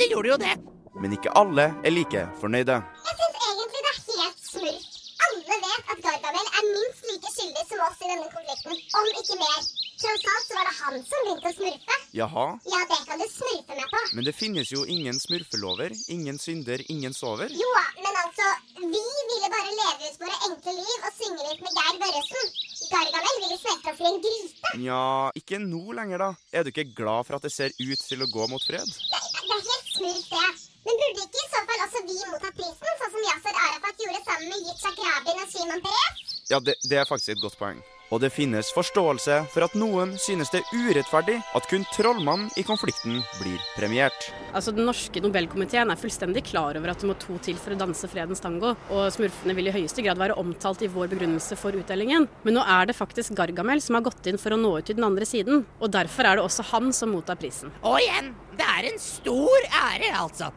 det 0.00 0.08
gjorde 0.10 0.32
jo 0.32 0.40
det. 0.40 0.56
Men 1.00 1.14
ikke 1.16 1.32
alle 1.36 1.70
er 1.84 1.92
like 1.92 2.24
fornøyde. 2.40 2.80
Jeg 2.80 3.20
syns 3.20 3.38
egentlig 3.44 3.84
det 3.84 3.92
er 3.92 4.00
helt 4.22 4.42
smurf. 4.48 4.88
Alle 5.22 5.56
vet 5.62 5.92
at 5.92 6.00
Gargamel 6.02 6.21
er 6.62 6.70
minst 6.76 7.06
like 7.10 7.30
skyldig 7.36 7.64
som 7.68 7.82
oss 7.86 8.02
i 8.02 8.10
denne 8.12 8.28
konflikten, 8.32 8.82
om 8.98 9.10
ikke 9.22 9.38
mer. 9.42 9.60
Tross 10.02 10.24
alt 10.32 10.46
så 10.48 10.54
var 10.58 10.66
det 10.68 10.74
han 10.80 10.94
som 11.06 11.26
begynte 11.26 11.50
å 11.50 11.56
smurfe. 11.58 11.96
Jaha, 12.18 12.46
Ja, 12.72 12.80
det 12.90 12.98
kan 13.08 13.20
du 13.22 13.26
smurfe 13.30 13.76
meg 13.78 13.88
på. 13.92 14.00
men 14.16 14.24
det 14.26 14.34
finnes 14.34 14.72
jo 14.72 14.84
ingen 14.96 15.18
smurfelover, 15.22 15.94
ingen 16.16 16.38
synder, 16.42 16.82
ingen 16.94 17.14
sover. 17.14 17.48
Jo 17.54 17.68
men 18.02 18.18
altså, 18.24 18.48
vi 18.80 19.02
ville 19.30 19.50
bare 19.54 19.76
leve 19.78 20.10
ut 20.10 20.20
våre 20.24 20.38
enkle 20.48 20.74
liv 20.80 21.06
og 21.08 21.12
synge 21.20 21.46
litt 21.50 21.62
med 21.66 21.78
Geir 21.78 22.00
Børresen. 22.02 22.52
Gargamel 22.92 23.38
ville 23.44 23.58
smelte 23.62 23.92
oss 23.94 24.00
i 24.02 24.08
en 24.10 24.18
gryte. 24.26 24.72
Nja, 24.82 25.02
ikke 25.38 25.60
nå 25.62 25.82
lenger, 25.96 26.18
da. 26.26 26.30
Er 26.52 26.64
du 26.66 26.72
ikke 26.72 26.88
glad 26.98 27.26
for 27.28 27.38
at 27.38 27.46
det 27.46 27.52
ser 27.54 27.70
ut 27.78 28.02
til 28.08 28.26
å 28.26 28.30
gå 28.34 28.48
mot 28.50 28.64
fred? 28.66 28.84
Det, 28.84 29.22
det 29.22 29.56
er 29.56 29.64
helt 29.70 29.94
smurf, 29.96 30.26
det. 30.34 30.50
Men 30.82 30.98
burde 30.98 31.22
ikke 31.24 31.38
i 31.46 31.50
så 31.54 31.60
fall 31.70 31.82
også 31.86 32.00
vi 32.08 32.16
motta 32.32 32.50
prisen, 32.58 32.96
sånn 33.00 33.12
som 33.14 33.26
Yasir 33.28 33.58
Arafat 33.68 34.00
gjorde 34.02 34.22
sammen 34.26 34.48
med 34.50 34.64
Yitzhak 34.66 34.98
Rabin 35.06 35.42
og 35.44 35.52
Shimon 35.54 35.84
Peres? 35.86 36.32
Ja, 36.52 36.60
det, 36.60 36.76
det 36.84 36.98
er 37.00 37.08
faktisk 37.08 37.32
et 37.32 37.40
godt 37.40 37.56
poeng. 37.56 37.78
Og 38.12 38.20
det 38.20 38.28
finnes 38.28 38.68
forståelse 38.76 39.38
for 39.54 39.64
at 39.64 39.76
noen 39.78 40.10
synes 40.20 40.50
det 40.52 40.60
er 40.60 40.80
urettferdig 40.90 41.38
at 41.56 41.68
kun 41.70 41.86
trollmannen 41.94 42.50
i 42.60 42.64
konflikten 42.66 43.22
blir 43.38 43.62
premiert. 43.72 44.26
Altså, 44.52 44.74
Den 44.76 44.84
norske 44.84 45.22
Nobelkomiteen 45.24 45.88
er 45.88 45.96
fullstendig 45.96 46.42
klar 46.50 46.76
over 46.76 46.92
at 46.92 47.00
det 47.00 47.08
må 47.08 47.16
to 47.16 47.38
til 47.40 47.56
for 47.56 47.72
å 47.72 47.78
danse 47.80 48.10
fredens 48.12 48.44
tango, 48.44 48.74
og 48.92 49.06
smurfene 49.14 49.56
vil 49.56 49.70
i 49.70 49.74
høyeste 49.78 50.04
grad 50.04 50.20
være 50.20 50.36
omtalt 50.42 50.84
i 50.84 50.90
vår 50.92 51.08
begrunnelse 51.14 51.56
for 51.56 51.78
utdelingen. 51.78 52.28
Men 52.44 52.58
nå 52.58 52.66
er 52.74 52.90
det 52.90 52.98
faktisk 52.98 53.32
Gargamel 53.38 53.80
som 53.80 53.96
har 53.96 54.04
gått 54.10 54.28
inn 54.28 54.40
for 54.42 54.52
å 54.52 54.60
nå 54.60 54.74
ut 54.76 54.90
til 54.90 54.98
den 55.00 55.08
andre 55.08 55.28
siden, 55.28 55.64
og 55.80 55.94
derfor 55.96 56.28
er 56.28 56.36
det 56.36 56.44
også 56.44 56.68
han 56.74 56.92
som 56.92 57.14
mottar 57.16 57.40
prisen. 57.40 57.72
Og 57.80 57.96
igjen, 58.02 58.34
det 58.60 58.68
er 58.74 58.90
en 58.90 59.00
stor 59.00 59.70
ære, 59.86 60.12
altså. 60.20 60.52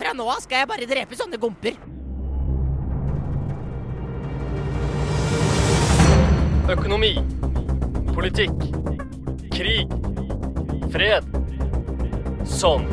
Fra 0.00 0.16
nå 0.16 0.24
av 0.24 0.40
skal 0.40 0.64
jeg 0.64 0.72
bare 0.72 0.88
drepe 0.88 1.20
sånne 1.20 1.42
gomper. 1.42 1.76
Økonomi. 6.64 7.18
Politikk. 8.14 8.54
Krig. 9.52 9.90
Fred. 10.94 11.26
Sånn. 12.48 12.86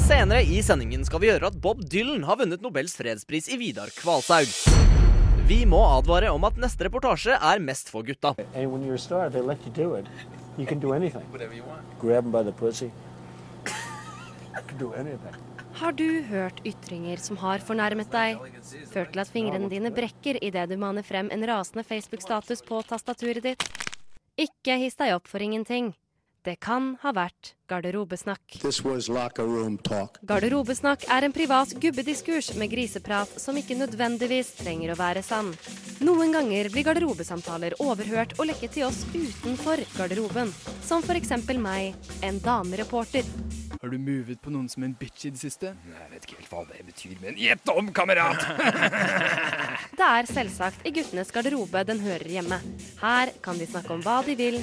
Senere 0.00 0.40
i 0.40 0.62
sendingen 0.64 1.04
skal 1.04 1.20
vi 1.20 1.28
høre 1.34 1.50
at 1.52 1.58
Bob 1.60 1.82
Dylan 1.84 2.24
har 2.24 2.40
vunnet 2.40 2.64
Nobels 2.64 2.96
fredspris 2.96 3.50
i 3.52 3.60
Vidar 3.60 3.92
Kvalshaug. 3.98 4.48
Vi 5.44 5.60
må 5.68 5.82
advare 5.98 6.32
om 6.32 6.48
at 6.48 6.56
neste 6.56 6.88
reportasje 6.88 7.36
er 7.36 7.60
mest 7.60 7.92
for 7.92 8.08
gutta. 8.08 8.32
Star, 8.96 9.28
you. 9.28 10.04
You 10.56 10.66
can 10.66 10.80
do 10.80 10.94
anything. 10.96 11.28
Whatever 11.28 11.52
you 11.52 11.68
want. 11.68 11.84
Grab 12.00 12.24
them 12.24 12.32
by 12.32 12.42
the 12.42 12.52
pussy. 12.52 12.88
you 13.66 14.62
can 14.66 14.78
do 14.78 14.94
anything. 14.94 15.36
Har 15.74 15.92
du 15.92 16.22
hørt 16.22 16.60
ytringer 16.66 17.18
som 17.18 17.38
har 17.42 17.58
fornærmet 17.58 18.12
deg? 18.12 18.38
Ført 18.92 19.10
til 19.10 19.22
at 19.24 19.30
fingrene 19.32 19.70
dine 19.72 19.90
brekker 19.94 20.38
idet 20.38 20.68
du 20.70 20.76
maner 20.78 21.02
frem 21.02 21.32
en 21.34 21.42
rasende 21.50 21.82
Facebook-status 21.86 22.62
på 22.68 22.78
tastaturet 22.86 23.42
ditt? 23.42 23.66
Ikke 24.38 24.78
hiss 24.78 24.94
deg 25.00 25.16
opp 25.16 25.26
for 25.30 25.42
ingenting. 25.42 25.92
Det 26.44 26.58
kan 26.60 26.90
ha 27.00 27.10
vært 27.16 27.54
garderobesnakk. 27.72 28.58
Garderobesnakk 30.28 31.06
er 31.16 31.26
en 31.26 31.34
privat 31.34 31.72
gubbediskurs 31.80 32.52
med 32.60 32.70
griseprat 32.70 33.32
som 33.40 33.56
ikke 33.56 33.78
nødvendigvis 33.80 34.52
trenger 34.60 34.92
å 34.92 34.98
være 35.00 35.24
sann. 35.24 35.54
Noen 36.04 36.36
ganger 36.36 36.68
blir 36.70 36.84
garderobesamtaler 36.86 37.78
overhørt 37.80 38.36
og 38.36 38.50
lekket 38.52 38.76
til 38.76 38.86
oss 38.90 39.02
utenfor 39.14 39.86
garderoben. 39.96 40.52
Som 40.84 41.02
f.eks. 41.02 41.32
meg, 41.56 41.96
en 42.20 42.42
damereporter. 42.44 43.24
Har 43.84 43.90
du 43.90 43.98
movet 44.00 44.40
på 44.40 44.48
noen 44.48 44.64
som 44.72 44.80
en 44.86 44.94
bitch 44.96 45.26
i 45.28 45.30
det 45.34 45.42
siste? 45.42 45.74
Jeg 45.84 46.06
vet 46.08 46.22
ikke 46.24 46.38
helt 46.38 46.52
hva 46.54 46.62
det 46.70 46.78
betyr, 46.86 47.18
men 47.20 47.36
gjett 47.36 47.68
om, 47.68 47.90
kamerat! 47.92 48.40
Det 49.98 50.06
er 50.06 50.26
selvsagt 50.26 50.86
i 50.88 50.90
guttenes 50.94 51.28
garderobe 51.34 51.82
den 51.86 52.00
hører 52.02 52.30
hjemme. 52.32 52.56
Her 52.98 53.30
kan 53.44 53.58
de 53.60 53.66
snakke 53.68 53.92
om 53.94 54.00
hva 54.02 54.16
de 54.26 54.34
vil. 54.38 54.56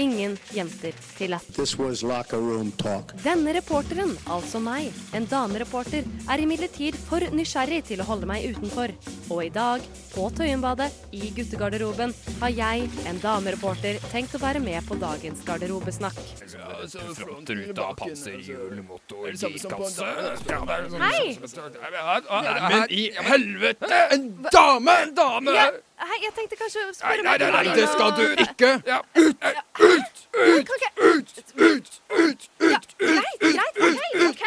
Ingen 0.00 0.36
jenter 0.54 0.94
tillatt. 1.18 1.48
This 1.56 1.74
was 1.80 2.04
locker 2.06 2.38
room 2.38 2.70
talk. 2.80 3.12
Denne 3.24 3.52
reporteren, 3.58 4.14
altså 4.30 4.60
meg, 4.62 4.94
en 5.16 5.26
damereporter, 5.28 6.06
er 6.30 6.44
imidlertid 6.44 6.96
for 7.08 7.26
nysgjerrig 7.34 7.82
til 7.90 8.04
å 8.04 8.08
holde 8.08 8.30
meg 8.30 8.46
utenfor. 8.54 8.94
Og 9.30 9.42
i 9.48 9.50
dag, 9.52 9.84
på 10.14 10.28
Tøyenbadet, 10.38 10.88
i 11.16 11.32
guttegarderoben, 11.36 12.14
har 12.40 12.54
jeg, 12.54 12.86
en 13.10 13.20
damereporter, 13.22 14.00
tenkt 14.14 14.38
å 14.38 14.42
være 14.42 14.62
med 14.62 14.86
på 14.86 14.98
dagens 15.02 15.42
garderobesnakk. 15.48 16.22
Ja, 16.54 16.80
så 16.86 17.04
motor, 17.04 17.58
Er 17.60 17.74
det 17.74 18.16
samme 18.18 18.59
en 18.68 19.38
girkasse? 19.38 20.04
Hei! 21.00 21.38
Men 22.68 22.84
i 22.90 23.10
helvete! 23.14 24.00
En 24.10 24.48
dame! 24.52 24.90
En 25.02 25.14
dame! 25.14 25.50
Ja, 25.54 25.70
hei, 26.10 26.18
jeg 26.24 26.32
tenkte 26.36 26.56
kanskje 26.60 26.80
å 26.86 26.92
spørre 26.96 27.22
Nei, 27.26 27.36
nei, 27.38 27.50
nei, 27.56 27.64
det 27.76 27.88
skal 27.92 28.10
du 28.16 28.26
ikke! 28.44 28.70
Ut! 29.16 29.36
Ut! 29.84 30.18
Ut! 30.40 30.68
Ut! 31.00 31.28
Ut! 31.56 31.88
Ut! 32.18 32.40
Ut! 32.60 32.88
Greit, 33.00 33.38
greit, 33.40 33.76
OK. 34.28 34.42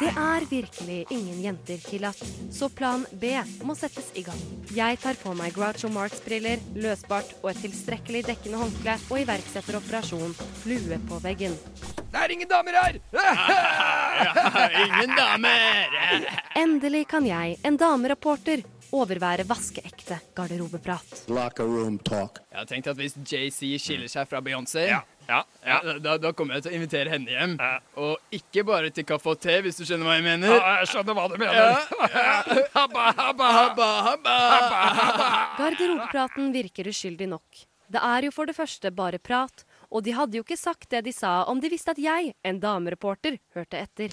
Det 0.00 0.10
er 0.10 0.44
virkelig 0.50 1.04
ingen 1.14 1.38
jenter 1.44 1.78
tillatt, 1.78 2.18
så 2.50 2.66
plan 2.66 3.04
B 3.14 3.30
må 3.62 3.76
settes 3.78 4.08
i 4.18 4.24
gang. 4.26 4.40
Jeg 4.74 4.98
tar 5.02 5.14
på 5.20 5.34
meg 5.38 5.54
Groucho 5.54 5.86
Marx-briller, 5.94 6.62
løsbart 6.74 7.30
og 7.44 7.52
et 7.52 7.60
tilstrekkelig 7.62 8.24
dekkende 8.26 8.58
håndkle 8.58 8.96
og 9.06 9.22
iverksetter 9.22 9.78
operasjon 9.78 10.34
Flue 10.64 10.98
på 11.08 11.20
veggen. 11.22 11.54
Det 12.10 12.22
er 12.24 12.34
ingen 12.34 12.50
damer 12.50 12.78
her! 12.80 12.98
ingen 14.84 15.14
damer! 15.14 16.28
Endelig 16.58 17.06
kan 17.10 17.26
jeg, 17.26 17.58
en 17.66 17.78
damereporter, 17.78 18.66
overvære 18.94 19.46
vaskeekte 19.48 20.20
garderobeprat. 20.38 21.24
Locker 21.30 21.66
room 21.66 21.96
talk. 22.06 22.38
Jeg 22.50 22.60
har 22.60 22.68
tenkt 22.70 22.90
at 22.90 22.98
hvis 22.98 23.16
JC 23.18 23.74
skiller 23.82 24.10
seg 24.10 24.30
fra 24.30 24.42
Beyoncé, 24.44 24.88
Ja, 24.90 25.00
ja, 25.28 25.40
ja. 25.64 25.78
Da, 26.04 26.16
da 26.20 26.32
kommer 26.36 26.58
jeg 26.58 26.64
til 26.66 26.72
å 26.72 26.76
invitere 26.78 27.12
henne 27.12 27.30
hjem. 27.32 27.54
Og 28.00 28.34
ikke 28.34 28.64
bare 28.68 28.90
til 28.94 29.06
kaffe 29.08 29.32
og 29.34 29.40
te, 29.42 29.56
hvis 29.64 29.78
du 29.80 29.84
skjønner 29.86 30.08
hva 30.08 30.16
jeg 30.18 30.26
mener. 30.26 30.54
Ja, 30.54 30.74
jeg 30.82 30.90
skjønner 30.92 31.18
hva 31.18 31.26
du 31.32 31.36
mener. 31.40 31.60
Ja. 31.60 32.64
Habba, 32.78 33.04
habba, 33.18 33.52
Habba, 33.58 33.88
habba. 34.08 34.34
Garderobepraten 35.58 36.50
virker 36.54 36.90
uskyldig 36.90 37.28
nok. 37.30 37.64
Det 37.94 38.00
er 38.02 38.26
jo 38.26 38.32
for 38.34 38.48
det 38.48 38.56
første 38.56 38.90
bare 38.96 39.20
prat, 39.22 39.64
og 39.94 40.02
de 40.02 40.12
hadde 40.16 40.38
jo 40.38 40.42
ikke 40.44 40.58
sagt 40.58 40.88
det 40.90 41.04
de 41.06 41.12
sa 41.14 41.44
om 41.50 41.60
de 41.62 41.68
visste 41.70 41.92
at 41.94 42.00
jeg, 42.02 42.32
en 42.42 42.58
damereporter, 42.60 43.36
hørte 43.54 43.78
etter. 43.78 44.10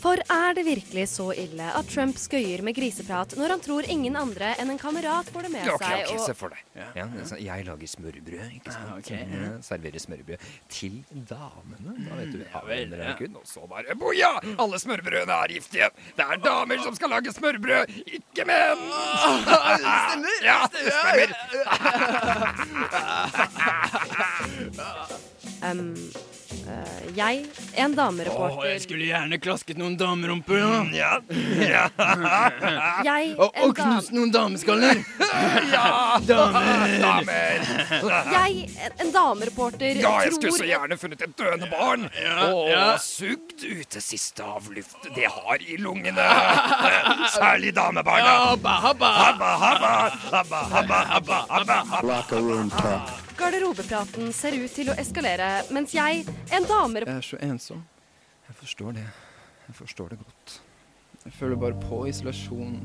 For 0.00 0.16
er 0.34 0.56
det 0.58 0.64
virkelig 0.66 1.04
så 1.12 1.28
ille 1.38 1.68
at 1.78 1.86
Trump 1.92 2.18
skøyer 2.18 2.64
med 2.66 2.74
griseprat 2.76 3.36
når 3.38 3.54
han 3.54 3.62
tror 3.62 3.86
ingen 3.90 4.18
andre 4.18 4.54
enn 4.60 4.72
en 4.74 4.80
kamerat 4.80 5.30
får 5.30 5.46
det 5.46 5.52
med 5.54 5.68
okay, 5.70 5.74
ok, 5.76 5.84
seg? 5.86 6.14
ok, 6.16 6.24
se 6.26 6.34
for 6.40 6.48
deg. 6.56 6.62
Ja, 6.74 6.88
Ja, 7.00 7.06
jeg 7.38 7.64
lager 7.68 7.88
smørbrød, 7.94 8.50
ikke 8.58 8.72
sant? 8.74 8.90
ok. 8.98 9.10
Jeg 9.14 9.62
serverer 9.66 10.00
smørbrød 10.02 10.38
til 10.72 10.94
damene. 11.30 11.94
Da 12.08 12.18
vet 12.18 12.32
du, 12.34 12.40
ja, 12.42 12.60
vel, 12.66 12.90
ja. 12.98 13.14
Kun, 13.20 13.38
Og 13.40 13.46
så 13.46 13.62
bare 13.70 13.94
boja! 14.00 14.32
Alle 14.58 14.78
smørbrødene 14.82 15.38
er 15.44 15.54
giftige. 15.54 15.88
Det 16.18 16.24
er 16.26 16.42
damer 16.42 16.82
som 16.82 16.94
skal 16.98 17.14
lage 17.14 17.30
smørbrød, 17.36 17.94
ikke 18.18 18.42
menn! 18.48 18.80
Stemmer! 19.22 20.38
Ja, 20.44 20.58
det 20.74 20.82
stemmer. 20.98 21.28
Um, 25.62 25.92
uh, 26.66 27.16
jeg, 27.16 27.42
en 27.76 27.90
Åh, 27.92 27.96
damereporter 27.98 28.70
jeg 28.70 28.80
skulle 28.86 29.04
gjerne 29.10 29.36
klasket 29.42 29.76
noen 29.80 29.96
damerumper, 30.00 30.56
ja. 30.56 30.78
Ja, 30.96 31.10
ja. 31.60 31.82
Jeg, 33.10 33.34
Og, 33.36 33.52
og 33.60 33.74
knust 33.76 34.12
noen 34.16 34.32
dameskaller. 34.32 35.02
Ja, 35.70 36.16
Damer. 36.26 36.94
damer. 37.02 37.68
Jeg, 38.36 38.64
en- 38.86 38.96
en 39.04 39.12
damereporter, 39.14 40.00
Ja, 40.00 40.14
jeg 40.24 40.32
skulle 40.38 40.56
så 40.56 40.66
gjerne 40.68 40.96
funnet 41.00 41.22
et 41.28 41.36
døende 41.38 41.68
barn 41.70 42.08
Ja, 42.18 42.48
og 42.50 42.68
ja. 42.72 42.84
sugd 43.04 43.60
ut 43.66 43.86
det 43.94 44.02
siste 44.04 44.44
avluftet 44.44 45.12
det 45.16 45.28
har 45.30 45.60
i 45.62 45.76
lungene. 45.80 46.24
Særlig 47.36 47.74
damebarna. 47.76 48.34
Habba, 48.50 48.76
habba. 48.88 49.12
Habba, 49.20 49.50
habba, 49.64 49.92
habba, 50.34 50.62
habba, 50.74 51.02
habba, 51.14 51.42
habba. 51.52 52.06
Locker 52.14 52.40
room 52.48 52.70
talk. 52.74 53.29
Garderobepraten 53.40 54.32
ser 54.36 54.52
ut 54.60 54.72
til 54.76 54.90
å 54.92 54.94
eskalere, 55.00 55.46
mens 55.72 55.94
jeg, 55.96 56.26
en 56.52 56.66
damer... 56.68 57.06
Jeg 57.08 57.22
er 57.22 57.24
så 57.24 57.38
ensom. 57.46 57.80
Jeg 58.44 58.56
forstår 58.58 58.98
det. 58.98 59.06
Jeg 59.64 59.76
forstår 59.78 60.12
det 60.12 60.18
godt. 60.20 60.56
Jeg 61.24 61.32
føler 61.38 61.56
bare 61.62 61.78
på 61.80 62.02
isolasjonen. 62.10 62.82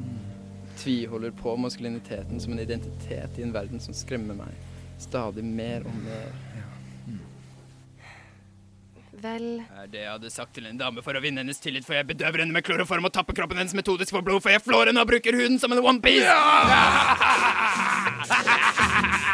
Tviholder 0.79 1.35
på 1.35 1.55
maskuliniteten 1.59 2.39
som 2.39 2.55
en 2.55 2.63
identitet 2.63 3.39
i 3.39 3.43
en 3.43 3.51
verden 3.55 3.83
som 3.83 3.95
skremmer 3.95 4.35
meg. 4.39 4.55
Stadig 5.03 5.43
mer 5.43 5.83
og 5.83 5.99
mer. 6.05 6.31
Vel, 9.25 9.47
er 9.63 9.87
det 9.91 10.01
jeg 10.03 10.11
hadde 10.11 10.29
sagt 10.31 10.53
til 10.55 10.67
en 10.69 10.79
dame 10.79 11.03
for 11.03 11.17
å 11.17 11.21
vinne 11.23 11.41
hennes 11.43 11.59
tillit, 11.63 11.85
for 11.87 11.97
jeg 11.97 12.07
bedøver 12.13 12.43
henne 12.43 12.55
med 12.55 12.63
kloroform 12.67 13.07
og 13.07 13.13
tapper 13.15 13.35
kroppen 13.39 13.57
hennes 13.59 13.75
metodisk 13.75 14.11
for 14.13 14.23
blod, 14.23 14.43
for 14.43 14.53
jeg 14.53 14.63
flår 14.63 14.91
henne 14.91 15.01
og 15.03 15.09
bruker 15.09 15.35
huden 15.35 15.59
som 15.59 15.71
en 15.75 15.83
onepiece! 15.83 16.29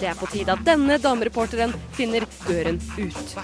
det 0.00 0.10
er 0.10 0.16
på 0.18 0.26
tide 0.32 0.52
at 0.52 0.64
denne 0.66 0.98
damereporteren 1.00 1.72
finner 1.96 2.26
døren 2.44 2.80
ut. 2.98 3.36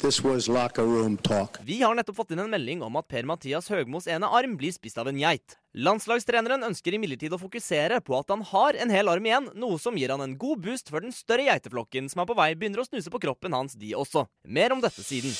This 0.00 0.24
was 0.24 0.48
locker 0.48 0.82
room 0.82 1.16
talk. 1.16 1.58
Vi 1.64 1.82
har 1.82 1.94
nettopp 1.94 2.16
fått 2.16 2.30
inn 2.32 2.40
en 2.40 2.48
melding 2.50 2.80
om 2.82 2.94
at 2.96 3.08
Per-Mathias 3.12 3.68
Høgmos 3.68 4.08
ene 4.08 4.28
arm 4.32 4.56
blir 4.56 4.72
spist 4.72 4.96
av 5.00 5.10
en 5.10 5.18
geit. 5.20 5.58
Landslagstreneren 5.76 6.64
ønsker 6.70 6.96
imidlertid 6.96 7.36
å 7.36 7.40
fokusere 7.40 8.00
på 8.00 8.16
at 8.16 8.32
han 8.32 8.40
har 8.48 8.80
en 8.80 8.92
hel 8.92 9.12
arm 9.12 9.28
igjen, 9.28 9.50
noe 9.60 9.76
som 9.78 9.96
gir 10.00 10.10
han 10.14 10.24
en 10.24 10.38
god 10.40 10.64
boost 10.64 10.88
før 10.88 11.04
den 11.04 11.12
større 11.12 11.44
geiteflokken 11.50 12.08
som 12.08 12.24
er 12.24 12.30
på 12.32 12.38
vei, 12.40 12.54
begynner 12.56 12.80
å 12.80 12.88
snuse 12.88 13.12
på 13.12 13.20
kroppen 13.22 13.52
hans, 13.54 13.76
de 13.76 13.92
også. 13.92 14.24
Mer 14.48 14.72
om 14.72 14.80
dette 14.80 15.04
siden. 15.04 15.36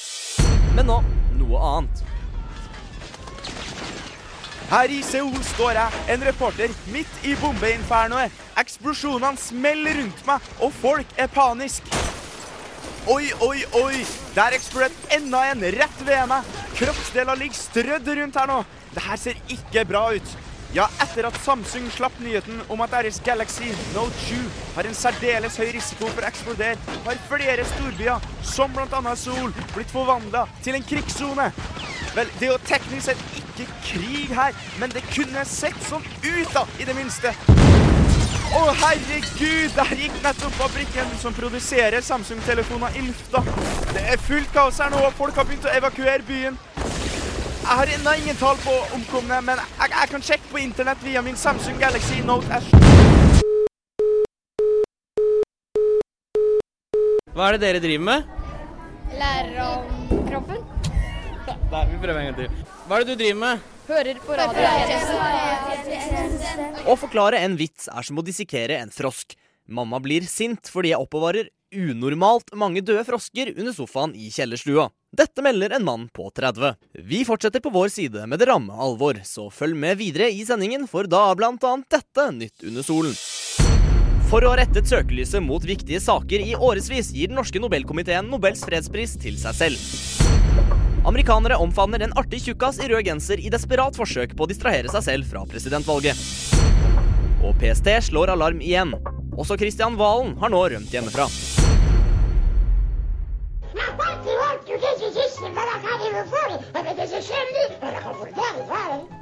Men 0.76 0.92
nå 0.92 1.00
noe 1.40 1.68
annet. 1.72 2.19
Her 4.70 4.92
i 4.94 5.00
Seoul 5.02 5.40
står 5.42 5.72
jeg, 5.74 6.00
en 6.14 6.22
reporter, 6.22 6.70
midt 6.94 7.24
i 7.26 7.32
bombeinfernoet. 7.40 8.30
Eksplosjonene 8.60 9.40
smeller 9.42 9.96
rundt 9.98 10.20
meg, 10.28 10.44
og 10.62 10.70
folk 10.78 11.16
er 11.18 11.26
panisk. 11.34 11.88
Oi, 13.10 13.32
oi, 13.42 13.64
oi! 13.74 14.04
Der 14.36 14.54
eksploderte 14.54 15.10
enda 15.16 15.40
en 15.50 15.66
rett 15.74 16.04
ved 16.06 16.22
meg. 16.30 16.54
Kroppsdeler 16.78 17.42
ligger 17.42 17.58
strødd 17.58 18.12
rundt 18.20 18.38
her 18.38 18.46
nå. 18.52 18.60
Det 18.94 19.08
her 19.08 19.20
ser 19.24 19.42
ikke 19.56 19.84
bra 19.90 20.04
ut. 20.14 20.38
Ja, 20.76 20.86
etter 21.02 21.26
at 21.26 21.42
Samsung 21.42 21.90
slapp 21.90 22.22
nyheten 22.22 22.62
om 22.70 22.86
at 22.86 22.94
deres 22.94 23.18
Galaxy 23.26 23.72
Note 23.90 24.14
7 24.22 24.36
har 24.76 24.86
en 24.86 24.94
særdeles 24.94 25.58
høy 25.58 25.72
risiko 25.74 26.06
for 26.14 26.22
å 26.22 26.30
eksplodere, 26.30 26.78
har 27.08 27.22
flere 27.26 27.66
storbyer, 27.72 28.30
som 28.46 28.70
bl.a. 28.70 29.16
Seoul, 29.18 29.50
blitt 29.74 29.90
forvandla 29.90 30.46
til 30.62 30.78
en 30.78 30.90
krigssone. 30.94 31.50
Vel, 32.14 32.30
det 32.38 32.46
er 32.46 32.54
jo 32.54 32.64
teknisk 32.70 33.10
sett 33.10 33.30
ikke 33.34 33.49
krig 33.86 34.32
her, 34.36 34.56
men 34.80 34.92
det 34.94 35.02
kunne 35.10 35.44
sett 35.48 35.78
sånn 35.88 36.04
ut, 36.24 36.50
da, 36.54 36.66
i 36.80 36.86
det 36.88 36.96
minste. 36.98 37.34
Å, 38.50 38.60
herregud! 38.80 39.70
Der 39.76 39.92
gikk 39.94 40.16
nettopp 40.24 40.56
fabrikken 40.58 41.12
som 41.20 41.34
produserer 41.36 42.02
Samsung-telefoner 42.02 42.96
i 42.98 43.04
lufta. 43.06 43.44
Det 43.94 44.02
er 44.10 44.24
fullt 44.26 44.50
kaos 44.54 44.80
her 44.82 44.90
nå, 44.90 45.04
og 45.06 45.14
folk 45.18 45.38
har 45.38 45.46
begynt 45.46 45.68
å 45.68 45.74
evakuere 45.76 46.26
byen. 46.26 46.58
Jeg 47.60 47.76
har 47.78 47.92
ennå 47.94 48.16
ingen 48.18 48.38
tall 48.40 48.58
på 48.64 48.74
omkomne, 48.96 49.38
men 49.46 49.60
jeg, 49.62 49.92
jeg 49.92 50.10
kan 50.10 50.26
sjekke 50.26 50.50
på 50.50 50.62
internett 50.64 51.04
via 51.06 51.22
min 51.22 51.38
Samsung 51.38 51.78
Galaxy 51.78 52.18
Note 52.26 52.50
S. 52.58 52.66
Hva 57.30 57.46
er 57.46 57.54
det 57.54 57.62
dere 57.62 57.84
driver 57.84 58.04
med? 58.10 58.36
Lærer 59.20 59.62
om 59.68 60.26
kroppen. 60.26 60.58
Nei, 61.70 61.86
vi 61.92 62.02
prøver 62.02 62.18
en 62.18 62.32
gang 62.32 62.40
til. 62.42 62.79
Hva 62.90 62.98
er 62.98 63.04
det 63.06 63.14
du 63.14 63.20
driver 63.20 63.38
med? 63.38 63.66
Hører 63.86 64.16
på 64.26 64.34
Å 66.90 66.94
forklare 66.98 67.38
en 67.46 67.52
vits 67.54 67.86
er 67.86 68.02
som 68.02 68.18
å 68.18 68.24
dissekere 68.26 68.80
en 68.82 68.90
frosk. 68.90 69.36
Mamma 69.70 70.00
blir 70.02 70.26
sint 70.26 70.66
fordi 70.66 70.90
jeg 70.90 70.98
oppbevarer 70.98 71.52
unormalt 71.70 72.50
mange 72.58 72.82
døde 72.82 73.04
frosker 73.06 73.52
under 73.54 73.70
sofaen 73.76 74.16
i 74.18 74.26
kjellerstua. 74.34 74.88
Dette 75.14 75.38
melder 75.46 75.76
en 75.76 75.86
mann 75.86 76.08
på 76.10 76.26
30. 76.34 76.74
Vi 77.06 77.22
fortsetter 77.28 77.62
på 77.62 77.70
vår 77.70 77.94
side 77.94 78.26
med 78.26 78.42
det 78.42 78.50
ramme 78.50 78.74
alvor, 78.74 79.22
så 79.22 79.46
følg 79.54 79.78
med 79.78 80.02
videre 80.02 80.26
i 80.34 80.42
sendingen, 80.48 80.90
for 80.90 81.06
da 81.06 81.28
er 81.30 81.38
blant 81.38 81.62
annet 81.62 81.86
dette 81.94 82.26
nytt 82.42 82.66
under 82.66 82.82
solen. 82.82 83.14
For 84.34 84.42
å 84.42 84.50
ha 84.50 84.58
rettet 84.64 84.90
søkelyset 84.90 85.46
mot 85.46 85.62
viktige 85.62 86.02
saker 86.02 86.42
i 86.42 86.58
årevis 86.58 87.14
gir 87.14 87.30
den 87.30 87.38
norske 87.38 87.62
Nobelkomiteen 87.62 88.26
Nobels 88.34 88.66
fredspris 88.66 89.14
til 89.22 89.38
seg 89.38 89.62
selv. 89.62 90.89
Amerikanere 91.04 91.56
omfavner 91.56 92.00
en 92.00 92.12
artig 92.12 92.42
tjukkas 92.44 92.78
i 92.84 92.88
rød 92.88 93.06
genser 93.06 93.40
i 93.40 93.48
desperat 93.52 93.96
forsøk 93.96 94.34
på 94.36 94.44
å 94.44 94.48
distrahere 94.50 94.90
seg 94.92 95.04
selv 95.06 95.30
fra 95.32 95.46
presidentvalget. 95.48 96.18
Og 97.40 97.54
PST 97.62 97.88
slår 98.10 98.34
alarm 98.34 98.60
igjen. 98.60 98.92
Også 99.40 99.56
Kristian 99.56 99.96
Valen 99.96 100.34
har 100.42 100.52
nå 100.52 100.60
rømt 100.68 100.92
hjemmefra. 100.92 101.24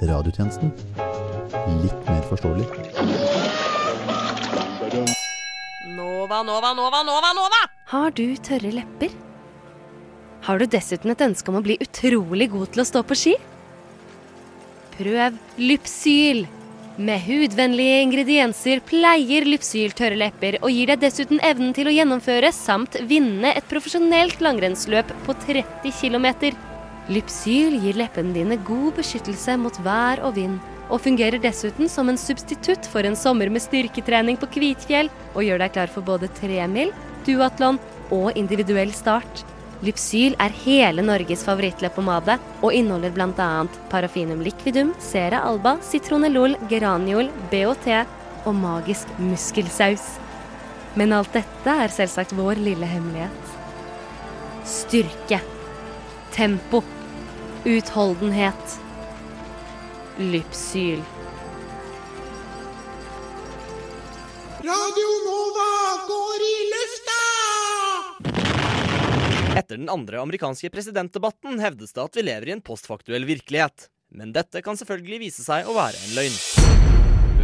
Radiotjenesten. 0.08 0.74
Litt 1.84 2.10
mer 2.10 2.26
forståelig. 2.26 2.66
Nova, 5.94 6.42
Nova, 6.42 6.74
Nova, 6.74 7.06
Nova, 7.06 7.32
Nova! 7.38 7.62
Har 7.94 8.10
du 8.18 8.26
tørre 8.42 8.74
lepper? 8.74 9.27
Har 10.46 10.60
du 10.60 10.66
dessuten 10.70 11.12
et 11.12 11.24
ønske 11.24 11.50
om 11.50 11.58
å 11.58 11.64
bli 11.64 11.78
utrolig 11.82 12.50
god 12.52 12.72
til 12.74 12.82
å 12.84 12.86
stå 12.88 13.02
på 13.06 13.16
ski? 13.18 13.34
Prøv 14.98 15.36
Lypsyl. 15.58 16.46
Med 16.98 17.22
hudvennlige 17.22 17.98
ingredienser 18.02 18.80
pleier 18.82 19.44
Lypsyl 19.46 19.92
tørre 19.94 20.18
lepper 20.18 20.56
og 20.58 20.72
gir 20.74 20.90
deg 20.90 21.04
dessuten 21.04 21.38
evnen 21.46 21.70
til 21.76 21.86
å 21.86 21.92
gjennomføre 21.94 22.50
samt 22.54 22.96
vinne 23.06 23.52
et 23.54 23.68
profesjonelt 23.70 24.40
langrennsløp 24.42 25.12
på 25.26 25.36
30 25.44 25.94
km. 26.00 26.26
Lypsyl 27.08 27.76
gir 27.84 28.00
leppene 28.00 28.34
dine 28.34 28.58
god 28.66 28.98
beskyttelse 28.98 29.54
mot 29.62 29.78
vær 29.86 30.24
og 30.26 30.34
vind, 30.40 30.58
og 30.88 31.04
fungerer 31.04 31.38
dessuten 31.38 31.86
som 31.92 32.10
en 32.10 32.18
substitutt 32.18 32.88
for 32.90 33.06
en 33.06 33.16
sommer 33.16 33.52
med 33.52 33.62
styrketrening 33.62 34.40
på 34.40 34.48
Kvitfjell, 34.56 35.12
og 35.36 35.44
gjør 35.46 35.62
deg 35.62 35.76
klar 35.76 35.92
for 35.92 36.02
både 36.04 36.32
tremil, 36.40 36.90
duatlon 37.28 37.78
og 38.10 38.34
individuell 38.40 38.90
start. 38.96 39.44
Lypsyl 39.78 40.34
er 40.42 40.54
hele 40.64 41.04
Norges 41.06 41.44
favorittleppepomade 41.46 42.34
og 42.66 42.72
inneholder 42.74 43.12
bl.a. 43.14 43.50
parafinum 43.92 44.40
liquidum, 44.42 44.90
cera 44.98 45.44
alba, 45.46 45.76
citronellol, 45.86 46.56
geraniol, 46.70 47.30
BHT 47.52 47.92
og 48.48 48.56
magisk 48.58 49.12
muskelsaus. 49.22 50.16
Men 50.98 51.14
alt 51.14 51.30
dette 51.36 51.76
er 51.84 51.94
selvsagt 51.94 52.34
vår 52.34 52.58
lille 52.58 52.88
hemmelighet. 52.90 53.54
Styrke. 54.66 55.38
Tempo. 56.34 56.82
Utholdenhet. 57.62 58.78
Lypsyl. 60.18 61.04
Radio 64.58 65.10
Nova 65.24 65.72
går 66.10 66.48
i 66.50 66.56
lufta! 66.74 66.97
Etter 69.68 69.82
den 69.82 69.90
andre 69.92 70.16
amerikanske 70.22 70.70
presidentdebatten 70.72 71.58
hevdes 71.60 71.90
det 71.92 72.00
at 72.00 72.14
vi 72.16 72.22
lever 72.24 72.48
i 72.48 72.52
en 72.54 72.62
postfaktuell 72.64 73.26
virkelighet. 73.28 73.90
Men 74.16 74.30
dette 74.32 74.62
kan 74.64 74.78
selvfølgelig 74.80 75.18
vise 75.26 75.44
seg 75.44 75.68
å 75.68 75.74
være 75.76 76.00
en 76.06 76.14
løgn. 76.16 76.38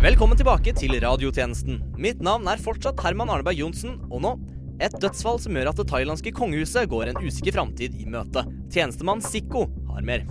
Velkommen 0.00 0.40
tilbake 0.40 0.72
til 0.78 0.96
radiotjenesten. 1.04 1.82
Mitt 2.00 2.24
navn 2.24 2.48
er 2.48 2.64
fortsatt 2.64 3.04
Herman 3.04 3.28
Arneberg 3.28 3.60
Johnsen, 3.60 3.98
og 4.08 4.24
nå 4.24 4.32
et 4.80 4.96
dødsfall 5.04 5.36
som 5.44 5.60
gjør 5.60 5.74
at 5.74 5.82
det 5.82 5.88
thailandske 5.92 6.32
kongehuset 6.40 6.88
går 6.88 7.12
en 7.12 7.20
usikker 7.20 7.58
framtid 7.58 8.00
i 8.00 8.08
møte. 8.08 8.48
Tjenestemann 8.72 9.20
Sikko 9.28 9.68
har 9.92 10.08
mer. 10.08 10.24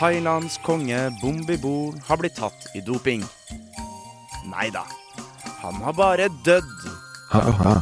Thailands 0.00 0.54
konge 0.64 0.96
Bombibol 1.20 1.92
har 2.06 2.16
blitt 2.16 2.38
tatt 2.40 2.70
i 2.72 2.80
doping. 2.80 3.20
Nei 4.48 4.70
da, 4.72 4.86
han 5.60 5.76
har 5.84 5.92
bare 5.92 6.28
dødd. 6.46 6.86
Ha-ha. 7.34 7.74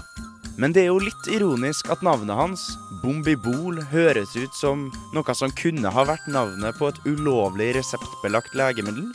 Men 0.58 0.72
det 0.74 0.82
er 0.82 0.88
jo 0.88 0.98
litt 0.98 1.28
ironisk 1.30 1.86
at 1.94 2.00
navnet 2.02 2.34
hans, 2.34 2.64
Bombibol, 3.04 3.78
høres 3.92 4.34
ut 4.34 4.56
som 4.58 4.88
noe 5.14 5.36
som 5.38 5.54
kunne 5.60 5.92
ha 5.94 6.04
vært 6.08 6.26
navnet 6.34 6.74
på 6.80 6.88
et 6.90 6.98
ulovlig 7.06 7.68
reseptbelagt 7.76 8.56
legemiddel. 8.58 9.12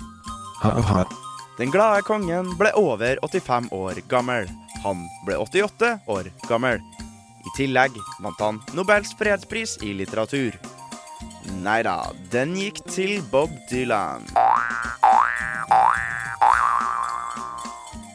Ha-ha. 0.62 1.04
Den 1.58 1.74
glade 1.76 2.06
kongen 2.08 2.54
ble 2.56 2.72
over 2.80 3.20
85 3.28 3.68
år 3.76 4.00
gammel. 4.08 4.48
Han 4.86 5.04
ble 5.28 5.42
88 5.44 5.92
år 6.08 6.32
gammel. 6.48 6.80
I 7.44 7.52
tillegg 7.60 8.00
vant 8.24 8.39
han 8.39 8.63
Nobels 8.80 9.12
fredspris 9.20 9.76
i 9.84 9.92
litteratur. 10.00 10.56
Nei 11.52 11.82
da, 11.84 11.98
den 12.32 12.56
gikk 12.56 12.80
til 12.88 13.20
Bob 13.32 13.52
Dylan. 13.72 14.24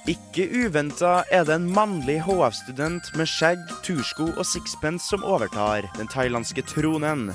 Ikke 0.09 0.47
uventa 0.49 1.27
er 1.29 1.45
det 1.45 1.59
en 1.59 1.69
mannlig 1.69 2.23
HF-student 2.25 3.11
med 3.19 3.29
skjegg, 3.29 3.61
tursko 3.85 4.31
og 4.31 4.47
sixpence 4.49 5.11
som 5.11 5.27
overtar 5.27 5.91
den 5.99 6.09
thailandske 6.09 6.65
tronen. 6.65 7.29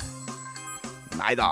Nei 1.20 1.36
da. 1.38 1.52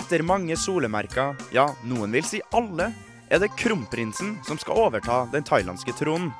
Etter 0.00 0.24
mange 0.24 0.56
solemerker, 0.56 1.36
ja, 1.52 1.68
noen 1.84 2.16
vil 2.16 2.24
si 2.24 2.40
alle, 2.56 2.92
er 3.28 3.42
det 3.42 3.52
kronprinsen 3.58 4.36
som 4.46 4.56
skal 4.62 4.86
overta 4.86 5.24
den 5.32 5.44
thailandske 5.44 5.92
tronen. 5.98 6.32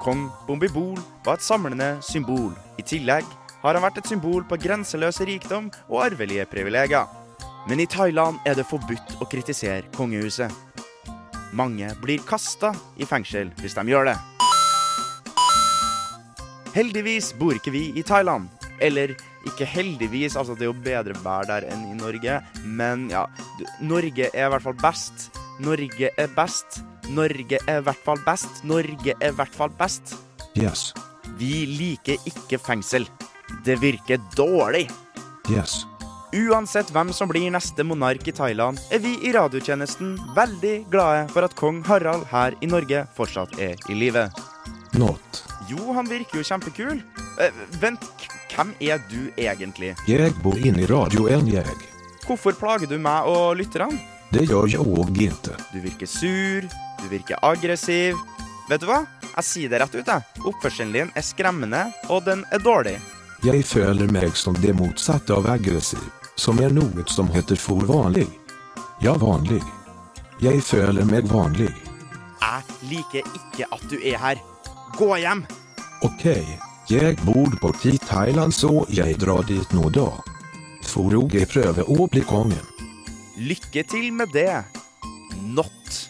Kong 0.00 0.28
Bombibol 0.46 0.98
var 1.24 1.38
et 1.38 1.44
samlende 1.44 1.94
symbol. 2.04 2.52
I 2.80 2.84
tillegg 2.84 3.24
har 3.62 3.76
han 3.76 3.84
vært 3.84 4.00
et 4.00 4.10
symbol 4.10 4.44
på 4.48 4.58
grenseløs 4.60 5.20
rikdom 5.28 5.70
og 5.88 6.04
arvelige 6.06 6.46
privilegier. 6.50 7.08
Men 7.68 7.82
i 7.82 7.88
Thailand 7.90 8.40
er 8.48 8.56
det 8.56 8.68
forbudt 8.68 9.18
å 9.20 9.28
kritisere 9.28 9.88
kongehuset. 9.96 10.50
Mange 11.52 11.90
blir 12.00 12.22
kasta 12.26 12.72
i 12.96 13.08
fengsel 13.08 13.50
hvis 13.60 13.76
de 13.76 13.84
gjør 13.90 14.12
det. 14.12 14.16
Heldigvis 16.70 17.32
bor 17.34 17.56
ikke 17.56 17.74
vi 17.74 17.88
i 17.98 18.06
Thailand. 18.06 18.48
Eller 18.80 19.16
ikke 19.48 19.66
heldigvis, 19.68 20.36
altså 20.38 20.54
det 20.54 20.64
er 20.64 20.70
jo 20.70 20.84
bedre 20.84 21.16
vær 21.24 21.48
der 21.48 21.66
enn 21.68 21.88
i 21.90 21.96
Norge. 21.98 22.38
Men 22.64 23.08
ja, 23.12 23.26
Norge 23.82 24.30
er 24.30 24.46
i 24.46 24.52
hvert 24.54 24.64
fall 24.64 24.78
best. 24.80 25.28
Norge 25.60 26.12
er 26.16 26.30
best. 26.36 26.80
Norge 27.10 27.58
er 27.66 27.80
i 27.80 27.86
hvert 27.88 28.04
fall 28.06 28.20
best. 28.24 28.62
Norge 28.64 29.16
er 29.16 29.32
i 29.32 29.36
hvert 29.36 29.56
fall 29.56 29.72
best. 29.76 30.14
Yes. 30.56 30.92
Vi 31.40 31.66
liker 31.66 32.22
ikke 32.28 32.60
fengsel. 32.62 33.08
Det 33.64 33.76
virker 33.82 34.20
dårlig. 34.36 34.86
Yes. 35.50 35.84
Uansett 36.30 36.92
hvem 36.94 37.10
som 37.12 37.28
blir 37.30 37.50
neste 37.50 37.82
monark 37.82 38.28
i 38.30 38.34
Thailand, 38.34 38.78
er 38.94 39.02
vi 39.02 39.16
i 39.26 39.32
radiotjenesten 39.34 40.14
veldig 40.36 40.74
glade 40.92 41.24
for 41.32 41.46
at 41.46 41.56
kong 41.58 41.82
Harald 41.88 42.28
her 42.30 42.54
i 42.62 42.68
Norge 42.70 43.02
fortsatt 43.16 43.58
er 43.58 43.74
i 43.90 43.98
live. 43.98 44.28
Not. 44.94 45.42
Jo, 45.70 45.90
han 45.96 46.06
virker 46.10 46.38
jo 46.38 46.46
kjempekul. 46.46 47.02
Eh, 47.42 47.60
vent, 47.82 48.06
hvem 48.54 48.72
er 48.82 49.02
du 49.10 49.30
egentlig? 49.38 49.94
Jeg 50.06 50.34
bor 50.42 50.58
inne 50.58 50.84
i 50.84 50.88
radioen, 50.90 51.50
jeg. 51.50 51.76
Hvorfor 52.26 52.54
plager 52.54 52.86
du 52.90 52.98
meg 53.02 53.26
og 53.26 53.58
lytterne? 53.58 53.98
Det 54.30 54.46
gjør 54.46 54.70
jeg 54.70 54.82
òg 54.86 55.16
ikke. 55.18 55.56
Du 55.72 55.80
virker 55.82 56.06
sur, 56.06 56.66
du 57.02 57.06
virker 57.10 57.42
aggressiv. 57.42 58.18
Vet 58.70 58.82
du 58.82 58.86
hva? 58.86 59.02
Jeg 59.32 59.46
sier 59.46 59.70
det 59.72 59.80
rett 59.82 59.96
ut, 59.96 60.06
jeg. 60.06 60.44
Oppførselen 60.46 60.94
din 60.94 61.10
er 61.18 61.26
skremmende, 61.26 61.88
og 62.06 62.22
den 62.28 62.44
er 62.54 62.62
dårlig. 62.62 63.00
Jeg 63.40 63.64
føler 63.64 64.10
meg 64.12 64.34
som 64.36 64.56
det 64.60 64.74
motsatte 64.76 65.32
av 65.32 65.46
aggressiv, 65.48 66.02
som 66.36 66.58
er 66.60 66.74
noe 66.76 67.04
som 67.08 67.30
heter 67.32 67.56
for 67.56 67.86
vanlig. 67.88 68.26
Ja, 69.00 69.14
vanlig. 69.16 69.62
Jeg 70.44 70.60
føler 70.60 71.08
meg 71.08 71.24
vanlig. 71.30 71.70
Jeg 72.42 72.76
liker 72.90 73.24
ikke 73.24 73.68
at 73.72 73.86
du 73.88 73.96
er 73.96 74.20
her. 74.20 74.42
Gå 74.98 75.08
hjem! 75.22 75.46
Ok, 76.04 76.26
jeg 76.92 77.16
bor 77.24 77.56
borti 77.62 77.96
Thailand, 78.04 78.52
så 78.52 78.84
jeg 78.92 79.16
drar 79.20 79.48
dit 79.48 79.72
nå 79.72 79.88
da. 79.94 80.10
For 80.84 81.08
jeg 81.32 81.48
prøver 81.48 81.88
å 81.88 82.10
bli 82.12 82.20
kongen. 82.28 82.70
Lykke 83.40 83.88
til 83.88 84.12
med 84.12 84.36
det. 84.36 84.64
Not. 85.40 86.00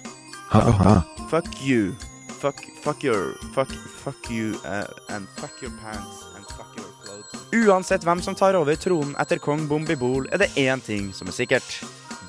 Ha-ha. 0.51 1.03
Fuck 1.31 1.63
you. 1.63 1.95
Fuck, 2.41 2.65
fuck 2.83 3.05
your, 3.05 3.35
fuck, 3.53 3.69
fuck 4.03 4.31
you, 4.31 4.59
uh, 4.65 4.87
and 5.11 5.29
fuck 5.37 5.61
your 5.61 5.71
pants, 5.83 6.25
Uansett 7.51 8.05
hvem 8.07 8.21
som 8.23 8.35
tar 8.39 8.55
over 8.55 8.77
tronen 8.79 9.17
etter 9.19 9.41
kong 9.43 9.65
Bombibol, 9.67 10.29
er 10.31 10.39
det 10.39 10.53
én 10.55 10.79
ting 10.87 11.09
som 11.11 11.27
er 11.27 11.35
sikkert. 11.35 11.67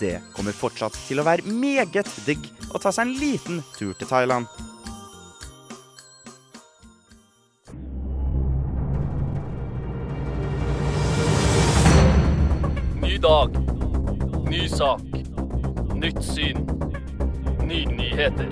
Det 0.02 0.16
kommer 0.34 0.56
fortsatt 0.58 0.98
til 1.06 1.22
å 1.22 1.26
være 1.28 1.46
meget 1.46 2.10
digg 2.26 2.48
å 2.74 2.82
ta 2.82 2.90
seg 2.90 3.06
en 3.06 3.14
liten 3.20 3.60
tur 3.76 3.94
til 3.94 4.10
Thailand. 4.10 4.50
Ny 13.06 13.22
dag, 13.22 13.62
ny 14.50 14.66
sak, 14.74 15.06
nytt 16.02 16.26
syn, 16.26 16.66
nye 17.70 17.86
nyheter. 17.94 18.50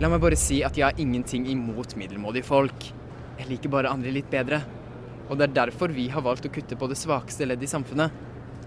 La 0.00 0.08
meg 0.08 0.24
bare 0.24 0.40
si 0.40 0.64
at 0.64 0.80
jeg 0.80 0.88
har 0.88 0.96
ingenting 0.96 1.44
imot 1.52 1.92
middelmådige 2.00 2.48
folk. 2.48 2.92
Jeg 3.44 3.58
liker 3.58 3.72
bare 3.74 3.90
andre 3.92 4.08
litt 4.08 4.30
bedre. 4.32 4.62
Og 5.28 5.36
det 5.36 5.50
er 5.50 5.56
derfor 5.58 5.92
vi 5.92 6.06
har 6.08 6.24
valgt 6.24 6.46
å 6.48 6.52
kutte 6.52 6.78
på 6.80 6.88
det 6.88 6.96
svakeste 6.96 7.44
leddet 7.44 7.68
i 7.68 7.72
samfunnet. 7.74 8.14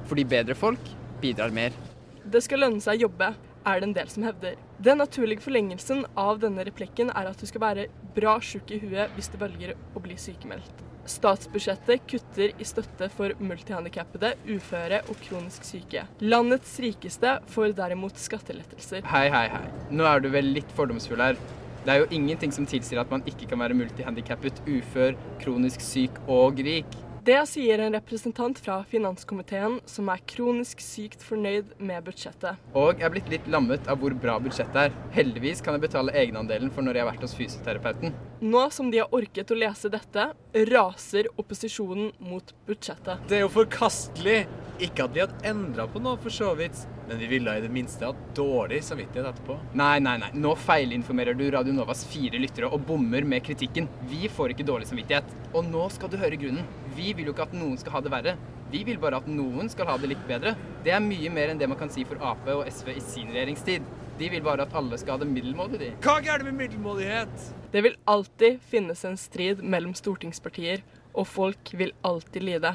Fordi 0.06 0.26
bedre 0.30 0.54
folk 0.54 0.92
bidrar 1.22 1.50
mer. 1.50 1.74
Det 2.22 2.44
skal 2.46 2.62
lønne 2.62 2.84
seg 2.84 3.00
å 3.00 3.08
jobbe, 3.08 3.32
er 3.66 3.82
det 3.82 3.90
en 3.90 3.96
del 3.98 4.14
som 4.14 4.28
hevder. 4.28 4.54
Den 4.78 5.02
naturlige 5.02 5.42
forlengelsen 5.48 6.06
av 6.14 6.38
denne 6.46 6.62
replikken 6.70 7.10
er 7.10 7.32
at 7.32 7.42
du 7.42 7.50
skal 7.50 7.66
være 7.66 7.88
bra 8.14 8.38
sjuk 8.38 8.70
i 8.70 8.78
huet 8.84 9.18
hvis 9.18 9.34
du 9.34 9.42
velger 9.42 9.74
å 9.98 10.04
bli 10.04 10.14
sykemeldt. 10.22 10.86
Statsbudsjettet 11.10 12.06
kutter 12.06 12.54
i 12.54 12.68
støtte 12.68 13.10
for 13.18 13.34
multihandikappede, 13.42 14.36
uføre 14.46 15.02
og 15.08 15.18
kronisk 15.26 15.66
syke. 15.66 16.06
Landets 16.22 16.78
rikeste 16.84 17.40
får 17.50 17.74
derimot 17.80 18.20
skattelettelser. 18.22 19.08
Hei, 19.10 19.30
hei, 19.34 19.48
hei. 19.58 19.70
Nå 19.90 20.06
er 20.06 20.22
du 20.22 20.30
vel 20.30 20.54
litt 20.60 20.78
fordomsfull 20.78 21.24
her. 21.32 21.40
Det 21.88 21.94
er 21.96 22.02
jo 22.02 22.08
ingenting 22.12 22.52
som 22.52 22.66
tilsier 22.68 23.00
at 23.00 23.12
man 23.14 23.22
ikke 23.24 23.46
kan 23.48 23.62
være 23.62 23.76
multihandikappet, 23.80 24.58
ufør, 24.68 25.14
kronisk 25.40 25.80
syk 25.80 26.18
og 26.28 26.60
rik. 26.60 26.98
Det 27.28 27.42
sier 27.50 27.82
en 27.84 27.92
representant 27.92 28.60
fra 28.64 28.78
finanskomiteen 28.88 29.82
som 29.92 30.08
er 30.14 30.22
kronisk 30.32 30.80
sykt 30.80 31.26
fornøyd 31.28 31.74
med 31.84 32.06
budsjettet. 32.06 32.62
Og 32.72 32.94
jeg 32.94 33.04
er 33.04 33.12
blitt 33.12 33.32
litt 33.34 33.50
lammet 33.52 33.90
av 33.92 34.00
hvor 34.00 34.16
bra 34.16 34.38
budsjettet 34.40 34.80
er. 34.86 34.96
Heldigvis 35.12 35.60
kan 35.60 35.76
jeg 35.76 35.84
betale 35.90 36.16
egenandelen 36.16 36.72
for 36.72 36.88
når 36.88 36.96
jeg 36.96 37.04
har 37.04 37.10
vært 37.12 37.26
hos 37.28 37.36
fysioterapeuten. 37.36 38.16
Nå 38.48 38.62
som 38.72 38.94
de 38.94 39.02
har 39.02 39.12
orket 39.12 39.52
å 39.52 39.60
lese 39.60 39.92
dette, 39.92 40.30
raser 40.72 41.28
opposisjonen 41.36 42.14
mot 42.30 42.56
budsjettet. 42.70 43.28
Det 43.28 43.42
er 43.42 43.44
jo 43.44 43.52
forkastelig. 43.58 44.46
Ikke 44.78 45.08
at 45.08 45.16
vi 45.16 45.24
hadde 45.24 45.50
endra 45.50 45.88
på 45.90 46.00
noe, 46.00 46.20
for 46.22 46.30
så 46.30 46.52
vidt, 46.56 46.84
men 47.08 47.18
vi 47.18 47.28
ville 47.32 47.56
i 47.58 47.64
det 47.64 47.72
minste 47.74 48.06
hatt 48.06 48.20
dårlig 48.38 48.84
samvittighet 48.86 49.32
etterpå. 49.32 49.56
Nei, 49.80 49.96
nei, 50.06 50.20
nei. 50.22 50.30
Nå 50.38 50.52
feilinformerer 50.62 51.34
du 51.36 51.48
Radio 51.52 51.74
Novas 51.74 52.04
fire 52.06 52.38
lyttere 52.38 52.70
og 52.70 52.86
bommer 52.86 53.26
med 53.26 53.42
kritikken. 53.48 53.90
Vi 54.12 54.30
får 54.30 54.54
ikke 54.54 54.68
dårlig 54.68 54.88
samvittighet. 54.92 55.34
Og 55.58 55.66
nå 55.66 55.88
skal 55.96 56.14
du 56.14 56.20
høre 56.22 56.38
grunnen. 56.38 56.68
Vi 56.98 57.12
vil 57.14 57.28
jo 57.30 57.34
ikke 57.36 57.46
at 57.46 57.54
noen 57.54 57.78
skal 57.78 57.94
ha 57.94 58.00
det 58.02 58.10
verre. 58.10 58.32
Vi 58.72 58.80
vil 58.88 58.98
bare 58.98 59.20
at 59.22 59.28
noen 59.30 59.70
skal 59.70 59.86
ha 59.92 60.00
det 60.02 60.10
litt 60.10 60.24
bedre. 60.26 60.56
Det 60.84 60.92
er 60.96 61.04
mye 61.04 61.30
mer 61.30 61.52
enn 61.52 61.60
det 61.62 61.68
man 61.70 61.78
kan 61.78 61.92
si 61.94 62.02
for 62.10 62.18
Ap 62.26 62.48
og 62.50 62.64
SV 62.66 62.90
i 62.96 63.04
sin 63.06 63.30
regjeringstid. 63.30 63.86
De 64.18 64.30
vil 64.34 64.42
bare 64.42 64.66
at 64.66 64.74
alle 64.76 64.98
skal 64.98 65.14
ha 65.14 65.22
det 65.22 65.28
middelmådig, 65.30 65.78
de. 65.84 65.92
Hva 66.02 66.18
er 66.24 66.42
det 66.42 66.48
med 66.50 66.58
middelmådighet? 66.64 67.52
Det 67.70 67.84
vil 67.86 68.00
alltid 68.10 68.58
finnes 68.66 69.06
en 69.06 69.20
strid 69.22 69.62
mellom 69.62 69.94
stortingspartier, 69.94 70.82
og 71.14 71.30
folk 71.30 71.70
vil 71.78 71.94
alltid 72.02 72.48
lide. 72.50 72.74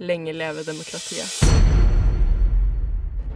Lenge 0.00 0.32
leve 0.32 0.64
demokratiet. 0.64 1.28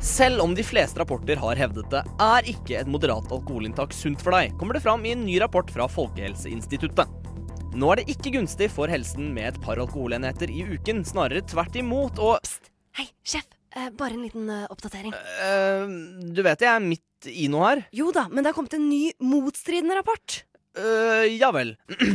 Selv 0.00 0.40
om 0.44 0.56
de 0.56 0.64
fleste 0.64 1.00
rapporter 1.00 1.36
har 1.44 1.60
hevdet 1.60 1.92
det, 1.92 2.02
er 2.24 2.50
ikke 2.56 2.80
et 2.80 2.88
moderat 2.88 3.28
alkoholinntak 3.28 3.92
sunt 3.96 4.24
for 4.24 4.32
deg, 4.32 4.56
kommer 4.56 4.80
det 4.80 4.84
fram 4.88 5.04
i 5.04 5.12
en 5.12 5.28
ny 5.28 5.36
rapport 5.44 5.68
fra 5.72 5.88
Folkehelseinstituttet. 5.92 7.25
Nå 7.76 7.90
er 7.92 8.00
det 8.00 8.06
ikke 8.14 8.32
gunstig 8.38 8.70
for 8.72 8.88
helsen 8.88 9.32
med 9.36 9.50
et 9.50 9.58
par 9.64 9.76
alkoholenheter 9.82 10.48
i 10.52 10.62
uken, 10.64 11.02
snarere 11.04 11.42
tvert 11.44 11.76
imot, 11.76 12.20
og 12.24 12.38
Pst! 12.44 12.70
Hei, 12.96 13.10
sjef. 13.26 13.44
Eh, 13.76 13.90
bare 13.92 14.16
en 14.16 14.22
liten 14.24 14.46
eh, 14.48 14.62
oppdatering. 14.72 15.12
eh, 15.12 15.82
du 16.32 16.40
vet 16.46 16.62
jeg 16.64 16.70
er 16.72 16.80
midt 16.80 17.26
i 17.28 17.48
noe 17.52 17.66
her? 17.68 17.82
Jo 17.92 18.08
da, 18.16 18.24
men 18.30 18.40
det 18.40 18.48
har 18.52 18.56
kommet 18.56 18.76
en 18.78 18.86
ny 18.88 19.10
motstridende 19.20 19.98
rapport. 19.98 20.38
Eh, 20.80 21.26
ja 21.36 21.50
vel. 21.52 21.74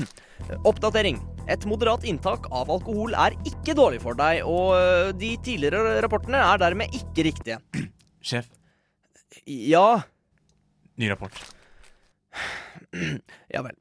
Oppdatering. 0.69 1.19
Et 1.51 1.65
moderat 1.69 2.03
inntak 2.09 2.47
av 2.53 2.69
alkohol 2.73 3.13
er 3.17 3.35
ikke 3.49 3.75
dårlig 3.77 4.01
for 4.01 4.17
deg, 4.17 4.41
og 4.47 4.73
eh, 4.79 5.11
de 5.21 5.35
tidligere 5.45 5.99
rapportene 6.01 6.41
er 6.41 6.61
dermed 6.63 6.97
ikke 6.97 7.27
riktige. 7.29 7.61
Sjef, 8.25 8.49
Ja, 9.45 10.01
ny 10.97 11.13
rapport. 11.13 11.37
ja 13.53 13.61
vel. 13.65 13.77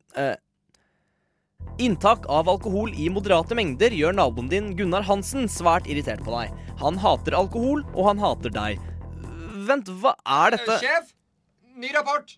Eh, 1.60 1.84
inntak 1.84 2.26
av 2.28 2.48
alkohol 2.48 2.92
i 2.92 3.08
moderate 3.08 3.54
mengder 3.56 3.90
gjør 3.90 4.12
naboen 4.16 4.48
din 4.50 4.74
Gunnar 4.76 5.02
Hansen 5.02 5.48
svært 5.48 5.86
irritert 5.88 6.20
på 6.24 6.34
deg. 6.34 6.52
Han 6.80 6.98
hater 7.00 7.32
alkohol, 7.36 7.84
og 7.94 8.06
han 8.10 8.18
hater 8.20 8.50
deg. 8.52 8.78
Vent, 9.68 9.88
hva 10.00 10.14
er 10.26 10.56
dette? 10.56 10.76
Sjef, 10.82 11.12
ny 11.76 11.92
rapport. 11.94 12.36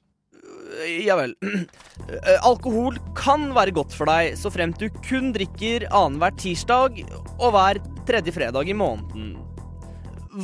Ja 1.05 1.17
vel. 1.21 1.37
Eh, 2.03 2.39
Alkohol 2.43 2.97
kan 3.15 3.53
være 3.55 3.71
godt 3.77 3.93
for 3.95 4.09
deg 4.11 4.33
så 4.37 4.51
fremt 4.51 4.81
du 4.81 4.89
kun 5.07 5.29
drikker 5.33 5.85
annenhver 5.95 6.33
tirsdag 6.35 6.99
og 7.39 7.53
hver 7.55 7.79
tredje 8.09 8.33
fredag 8.35 8.67
i 8.69 8.75
måneden. 8.75 9.37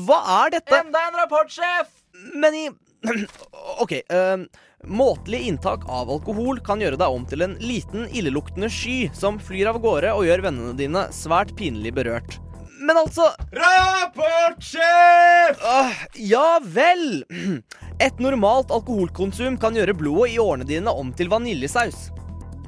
Hva 0.06 0.20
er 0.44 0.52
dette? 0.54 0.78
Enda 0.84 1.02
en 1.08 1.18
rapport, 1.18 1.50
sjef! 1.50 1.90
Men 2.38 2.54
i 2.54 2.62
OK. 3.82 3.96
eh, 3.98 4.44
måtelig 4.86 5.40
inntak 5.48 5.88
av 5.88 6.10
alkohol 6.10 6.60
kan 6.64 6.80
gjøre 6.82 6.98
deg 7.00 7.14
om 7.14 7.24
til 7.28 7.42
en 7.46 7.56
liten, 7.62 8.06
illeluktende 8.14 8.70
sky 8.70 9.10
som 9.14 9.38
flyr 9.42 9.72
av 9.72 9.80
gårde 9.82 10.12
og 10.14 10.26
gjør 10.28 10.44
vennene 10.48 10.76
dine 10.78 11.06
svært 11.14 11.54
pinlig 11.58 11.94
berørt. 11.96 12.38
Men 12.78 13.00
altså 13.00 13.24
Rapportsjef! 13.58 15.58
Uh, 15.58 15.90
Ja 16.14 16.60
vel! 16.62 17.24
Et 18.04 18.20
normalt 18.22 18.70
alkoholkonsum 18.70 19.58
kan 19.58 19.74
gjøre 19.74 19.96
blodet 19.98 20.36
i 20.36 20.38
årene 20.38 20.68
dine 20.68 20.92
om 20.94 21.10
til 21.12 21.28
vaniljesaus. 21.32 22.12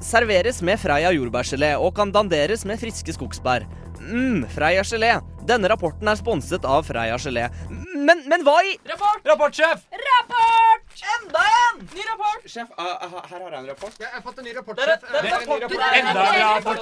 Serveres 0.01 0.61
med 0.65 0.79
Freia 0.81 1.11
jordbærgelé 1.13 1.75
og 1.77 1.93
kan 1.95 2.09
danderes 2.13 2.65
med 2.65 2.79
friske 2.81 3.13
skogsbær. 3.13 3.61
mm, 4.01 4.45
Freia 4.49 4.81
gelé. 4.81 5.21
Denne 5.45 5.67
rapporten 5.69 6.07
er 6.07 6.15
sponset 6.17 6.65
av 6.65 6.83
Freia 6.87 7.17
gelé. 7.21 7.49
Men, 7.95 8.23
men 8.29 8.41
hva 8.43 8.55
i 8.65 8.77
Rapport! 8.89 9.21
Rapportsjef! 9.25 9.79
Rapport! 9.91 10.81
Enda 11.15 11.39
en! 11.61 11.79
Ny 11.93 12.01
rapport! 12.09 12.41
Sjef, 12.49 12.67
uh, 12.77 12.83
her 13.29 13.39
har 13.39 13.51
jeg 13.51 13.59
en 13.59 13.67
rapport. 13.69 13.93
Jeg 13.99 14.09
har 14.13 14.21
fått 14.25 14.37
en 14.39 14.45
ny 14.45 14.53
rapport, 14.57 14.77
sjef. 14.79 14.87
det 15.01 15.07
er 15.07 15.11
Det 15.21 15.29
er 15.29 15.33
rapporter. 15.37 15.61
rapport. 15.61 15.81
Enda 16.01 16.21
en 16.33 16.41
rapport. 16.49 16.77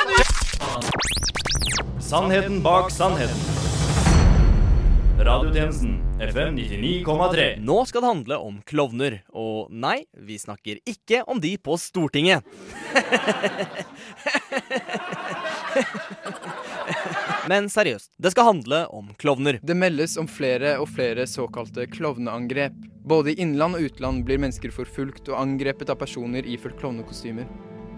Rapport. 0.00 0.26
Sannheten 2.00 2.62
bak 2.62 2.90
sannheten. 2.90 3.59
Radiotjenesten 5.20 6.20
FM 6.20 6.58
99,3. 6.58 7.60
Nå 7.60 7.84
skal 7.84 8.00
det 8.00 8.08
handle 8.08 8.36
om 8.40 8.62
klovner. 8.64 9.20
Og 9.36 9.68
nei, 9.68 10.08
vi 10.16 10.38
snakker 10.40 10.80
ikke 10.88 11.20
om 11.28 11.36
de 11.42 11.58
på 11.60 11.76
Stortinget. 11.76 12.40
Men 17.52 17.68
seriøst, 17.68 18.16
det 18.16 18.32
skal 18.32 18.48
handle 18.48 18.88
om 18.96 19.12
klovner. 19.20 19.60
Det 19.60 19.76
meldes 19.76 20.16
om 20.16 20.24
flere 20.24 20.80
og 20.80 20.88
flere 20.94 21.28
såkalte 21.28 21.84
klovneangrep. 21.92 22.72
Både 23.04 23.34
i 23.34 23.36
innland 23.44 23.76
og 23.76 23.84
utland 23.90 24.24
blir 24.24 24.40
mennesker 24.40 24.72
forfulgt 24.72 25.28
og 25.28 25.36
angrepet 25.42 25.92
av 25.92 26.00
personer 26.00 26.48
iført 26.48 26.80
klovnekostymer. 26.80 27.44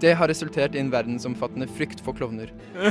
Det 0.03 0.17
har 0.19 0.29
resultert 0.29 0.75
i 0.75 0.81
en 0.83 0.91
verdensomfattende 0.91 1.69
frykt 1.71 2.01
for 2.03 2.17
klovner. 2.19 2.51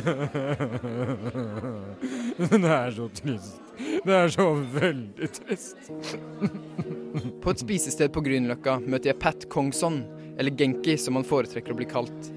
Det 2.42 2.62
er 2.64 2.92
så 2.96 3.08
trist. 3.12 3.58
Det 4.06 4.16
er 4.16 4.32
så 4.32 4.46
veldig 4.76 5.28
trist. 5.36 5.92
På 7.44 7.52
et 7.52 7.64
spisested 7.66 8.14
på 8.16 8.24
Grünerløkka 8.24 8.78
møter 8.86 9.12
jeg 9.12 9.20
Pat 9.20 9.44
Kongson, 9.52 10.06
eller 10.40 10.56
Genki 10.56 10.96
som 10.96 11.20
han 11.20 11.28
foretrekker 11.28 11.76
å 11.76 11.80
bli 11.82 11.90
kalt. 11.92 12.32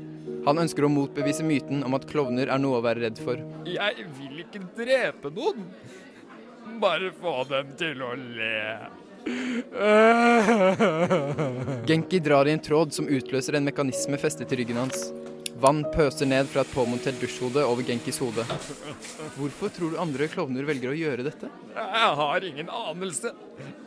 Han 0.48 0.58
ønsker 0.60 0.84
å 0.84 0.90
motbevise 0.92 1.46
myten 1.46 1.86
om 1.86 1.94
at 1.94 2.08
klovner 2.10 2.50
er 2.50 2.58
noe 2.60 2.80
å 2.80 2.84
være 2.84 3.06
redd 3.06 3.22
for. 3.22 3.38
Jeg 3.70 4.08
vil 4.18 4.42
ikke 4.42 4.60
drepe 4.76 5.30
noen. 5.38 5.70
Bare 6.82 7.14
få 7.14 7.44
dem 7.48 7.70
til 7.78 8.02
å 8.02 8.10
le. 8.18 8.58
Genki 11.86 12.18
drar 12.18 12.46
i 12.46 12.52
en 12.52 12.62
tråd 12.62 12.92
som 12.92 13.08
utløser 13.08 13.52
en 13.58 13.64
mekanisme 13.64 14.18
festet 14.20 14.48
til 14.50 14.58
ryggen 14.62 14.76
hans. 14.84 15.12
Vann 15.64 15.84
pøser 15.94 16.26
ned 16.28 16.48
fra 16.50 16.60
et 16.64 16.72
påmontert 16.74 17.20
dusjhode 17.22 17.62
over 17.64 17.82
Genkis 17.86 18.18
hode. 18.20 18.44
Hvorfor 19.36 19.68
tror 19.72 19.90
du 19.94 20.00
andre 20.02 20.26
klovner 20.28 20.66
velger 20.66 20.90
å 20.90 20.96
gjøre 20.98 21.24
dette? 21.28 21.48
Jeg 21.76 22.10
har 22.20 22.46
ingen 22.48 22.68
anelse. 22.68 23.32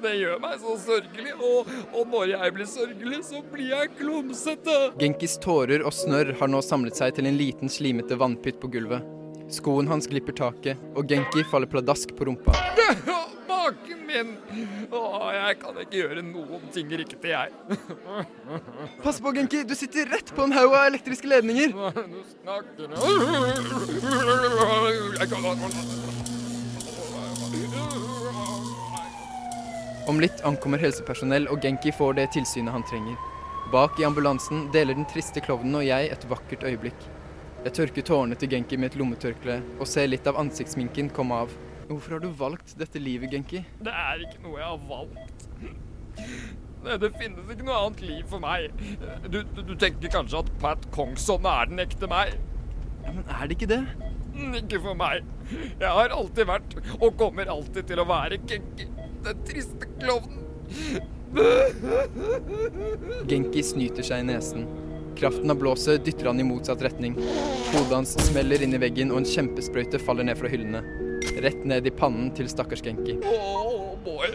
Det 0.01 0.13
gjør 0.15 0.39
meg 0.41 0.55
så 0.63 0.77
sørgelig, 0.85 1.33
og, 1.37 1.69
og 1.91 2.07
når 2.13 2.25
jeg 2.33 2.55
blir 2.55 2.67
sørgelig, 2.71 3.19
så 3.27 3.43
blir 3.51 3.69
jeg 3.75 3.93
klumsete. 3.99 4.77
Genkis 5.01 5.37
tårer 5.43 5.85
og 5.85 5.93
snørr 5.93 6.33
har 6.39 6.47
nå 6.49 6.59
samlet 6.65 6.95
seg 6.97 7.13
til 7.19 7.25
en 7.29 7.37
liten 7.37 7.69
slimete 7.69 8.17
vannpytt 8.17 8.61
på 8.63 8.71
gulvet. 8.73 9.01
Skoen 9.51 9.87
hans 9.91 10.07
glipper 10.11 10.35
taket, 10.35 10.75
og 10.95 11.07
Genki 11.07 11.43
faller 11.51 11.69
pladask 11.71 12.15
på 12.17 12.31
rumpa. 12.31 12.57
Maken 13.67 14.05
min! 14.07 14.29
Å, 14.95 14.99
jeg 15.35 15.55
kan 15.59 15.75
ikke 15.81 15.97
gjøre 15.99 16.21
noen 16.23 16.61
ting 16.71 16.87
riktig, 17.01 17.19
jeg. 17.27 17.51
Pass 19.03 19.19
på, 19.19 19.33
Genki! 19.35 19.65
Du 19.67 19.75
sitter 19.75 20.07
rett 20.07 20.31
på 20.35 20.45
en 20.45 20.55
haug 20.55 20.71
av 20.71 20.85
elektriske 20.87 21.27
ledninger! 21.27 21.75
Du 21.75 22.21
snakker 22.31 22.87
Jeg 25.19 25.27
Om 30.07 30.23
litt 30.23 30.39
ankommer 30.47 30.79
helsepersonell, 30.79 31.51
og 31.51 31.59
Genki 31.59 31.91
får 31.91 32.15
det 32.21 32.29
tilsynet 32.37 32.71
han 32.71 32.87
trenger. 32.87 33.19
Bak 33.73 33.99
i 33.99 34.07
ambulansen 34.07 34.69
deler 34.71 34.95
den 34.95 35.09
triste 35.11 35.43
klovnen 35.43 35.75
og 35.81 35.83
jeg 35.83 36.07
et 36.15 36.27
vakkert 36.31 36.63
øyeblikk. 36.63 37.09
Jeg 37.65 37.75
tørker 37.81 38.11
tårene 38.13 38.39
til 38.39 38.55
Genki 38.55 38.79
med 38.79 38.93
et 38.93 38.99
lommetørkle 39.01 39.59
og 39.75 39.89
ser 39.91 40.07
litt 40.07 40.27
av 40.31 40.39
ansiktsminken 40.39 41.11
komme 41.11 41.43
av. 41.43 41.51
Hvorfor 41.87 42.17
har 42.17 42.19
du 42.23 42.29
valgt 42.35 42.73
dette 42.79 42.99
livet, 42.99 43.31
Genki? 43.31 43.61
Det 43.79 43.93
er 43.93 44.23
ikke 44.25 44.41
noe 44.43 44.59
jeg 44.59 44.67
har 44.67 44.81
valgt. 44.89 45.45
Det, 46.83 46.97
det 47.01 47.09
finnes 47.19 47.51
ikke 47.53 47.65
noe 47.67 47.77
annet 47.85 48.03
liv 48.05 48.27
for 48.29 48.43
meg. 48.43 48.67
Du, 49.27 49.39
du, 49.43 49.61
du 49.69 49.73
tenker 49.79 50.11
kanskje 50.13 50.43
at 50.43 50.51
Pat 50.61 50.83
Kongsson 50.95 51.47
er 51.47 51.71
den 51.71 51.81
ekte 51.83 52.09
meg? 52.11 52.35
Ja, 53.05 53.13
Men 53.15 53.23
er 53.23 53.47
det 53.47 53.57
ikke 53.57 53.71
det? 53.71 53.81
Ikke 54.59 54.81
for 54.83 54.99
meg. 54.99 55.23
Jeg 55.49 55.87
har 55.99 56.13
alltid 56.13 56.49
vært, 56.49 56.75
og 56.99 57.15
kommer 57.17 57.49
alltid 57.49 57.87
til 57.89 58.03
å 58.03 58.07
være, 58.09 58.41
Genki. 58.49 58.89
Den 59.25 59.45
triste 59.47 59.89
klovnen. 59.97 60.43
Genki 63.31 63.63
snyter 63.65 64.05
seg 64.05 64.21
i 64.23 64.27
nesen. 64.27 64.67
Kraften 65.17 65.49
av 65.49 65.57
blåset 65.57 66.03
dytter 66.05 66.29
han 66.29 66.43
i 66.43 66.45
motsatt 66.45 66.83
retning. 66.85 67.15
Hodet 67.71 67.95
hans 67.95 68.13
smeller 68.27 68.61
inn 68.61 68.75
i 68.77 68.81
veggen, 68.83 69.09
og 69.15 69.23
en 69.23 69.29
kjempesprøyte 69.31 70.03
faller 70.03 70.27
ned 70.27 70.37
fra 70.37 70.51
hyllene. 70.51 70.83
Rett 71.35 71.65
ned 71.67 71.87
i 71.87 71.91
pannen 71.93 72.29
til 72.35 72.47
stakkars 72.49 72.81
Genki. 72.85 73.17
Åh, 73.27 73.97
boy. 74.05 74.31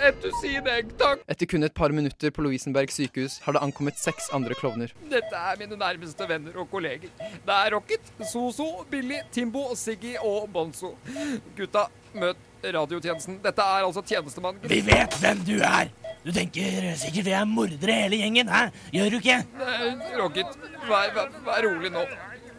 Et 0.00 0.18
dusin 0.22 0.66
egg, 0.70 0.92
takk. 1.00 1.22
Etter 1.30 1.48
kun 1.50 1.66
et 1.66 1.74
par 1.74 1.94
minutter 1.94 2.32
på 2.34 2.44
Lovisenberg 2.44 2.92
sykehus 2.94 3.38
har 3.44 3.56
det 3.56 3.62
ankommet 3.64 3.98
seks 3.98 4.28
andre 4.36 4.56
klovner. 4.58 4.92
Dette 5.10 5.38
er 5.38 5.58
mine 5.60 5.78
nærmeste 5.80 6.26
venner 6.30 6.58
og 6.60 6.68
kolleger. 6.70 7.10
Det 7.18 7.56
er 7.56 7.74
Rocket, 7.74 8.12
Soso, 8.30 8.68
Billy, 8.90 9.22
Timbo, 9.34 9.68
Siggy 9.78 10.14
og 10.20 10.48
Bonzo. 10.54 10.94
Gutta, 11.58 11.88
møt 12.14 12.46
radiotjenesten. 12.64 13.40
Dette 13.44 13.64
er 13.64 13.86
altså 13.86 14.04
tjenestemann. 14.06 14.60
Vi 14.68 14.82
vet 14.86 15.16
hvem 15.22 15.44
du 15.48 15.56
er! 15.64 15.90
Du 16.20 16.28
tenker 16.36 16.90
sikkert 17.00 17.30
vi 17.30 17.32
er 17.32 17.46
mordere 17.48 17.94
hele 18.02 18.18
gjengen, 18.20 18.50
hæ? 18.52 18.66
Gjør 18.92 19.14
du 19.14 19.20
ikke? 19.22 19.38
Nei, 19.56 19.94
Rocket, 20.20 20.58
vær, 20.84 21.14
vær, 21.16 21.30
vær 21.46 21.64
rolig 21.64 21.94
nå. 21.94 22.04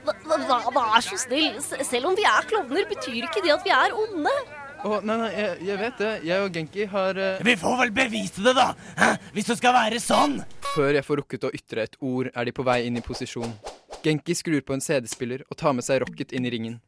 Vær 0.05 1.03
så 1.05 1.19
snill. 1.19 1.59
Selv 1.61 2.11
om 2.11 2.17
vi 2.17 2.25
er 2.27 2.49
klovner, 2.49 2.87
betyr 2.89 3.27
ikke 3.27 3.43
det 3.45 3.53
at 3.53 3.63
vi 3.65 3.73
er 3.75 3.95
onde. 3.95 4.33
Oh, 4.81 4.97
nei, 5.05 5.13
nei, 5.13 5.29
jeg, 5.35 5.57
jeg 5.67 5.77
vet 5.77 5.99
det. 6.01 6.11
Jeg 6.25 6.41
og 6.41 6.55
Genki 6.55 6.85
har 6.89 7.17
uh... 7.21 7.41
Vi 7.45 7.53
får 7.61 7.75
vel 7.83 7.91
bevise 7.93 8.41
det, 8.41 8.55
da! 8.57 8.71
Hæ? 8.97 9.11
Hvis 9.35 9.51
det 9.51 9.59
skal 9.59 9.75
være 9.75 9.99
sånn! 10.01 10.39
Før 10.71 10.95
jeg 10.97 11.05
får 11.05 11.21
rukket 11.21 11.45
å 11.45 11.51
ytre 11.53 11.85
et 11.85 11.99
ord, 12.01 12.31
er 12.33 12.47
de 12.47 12.53
på 12.55 12.65
vei 12.65 12.79
inn 12.87 12.97
i 12.97 13.03
posisjon. 13.05 13.53
Genki 14.01 14.33
skrur 14.33 14.63
på 14.65 14.73
en 14.73 14.81
CD-spiller 14.81 15.43
og 15.45 15.59
tar 15.61 15.75
med 15.77 15.85
seg 15.85 16.01
Rocket 16.01 16.33
inn 16.33 16.49
i 16.49 16.53
ringen. 16.53 16.79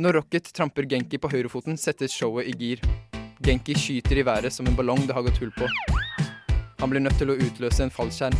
Når 0.00 0.18
Rocket 0.18 0.50
tramper 0.56 0.88
Genki 0.90 1.20
på 1.22 1.30
høyrefoten, 1.30 1.78
settes 1.78 2.16
showet 2.16 2.50
i 2.50 2.56
gir. 2.58 2.82
Genki 3.46 3.78
skyter 3.78 4.18
i 4.18 4.26
været 4.26 4.52
som 4.52 4.66
en 4.66 4.74
ballong 4.76 5.06
det 5.06 5.14
har 5.14 5.24
gått 5.28 5.38
hull 5.38 5.54
på. 5.54 5.70
Han 6.82 6.90
blir 6.90 7.04
nødt 7.04 7.20
til 7.20 7.30
å 7.30 7.38
utløse 7.38 7.86
en 7.86 7.94
fallskjerm. 7.94 8.36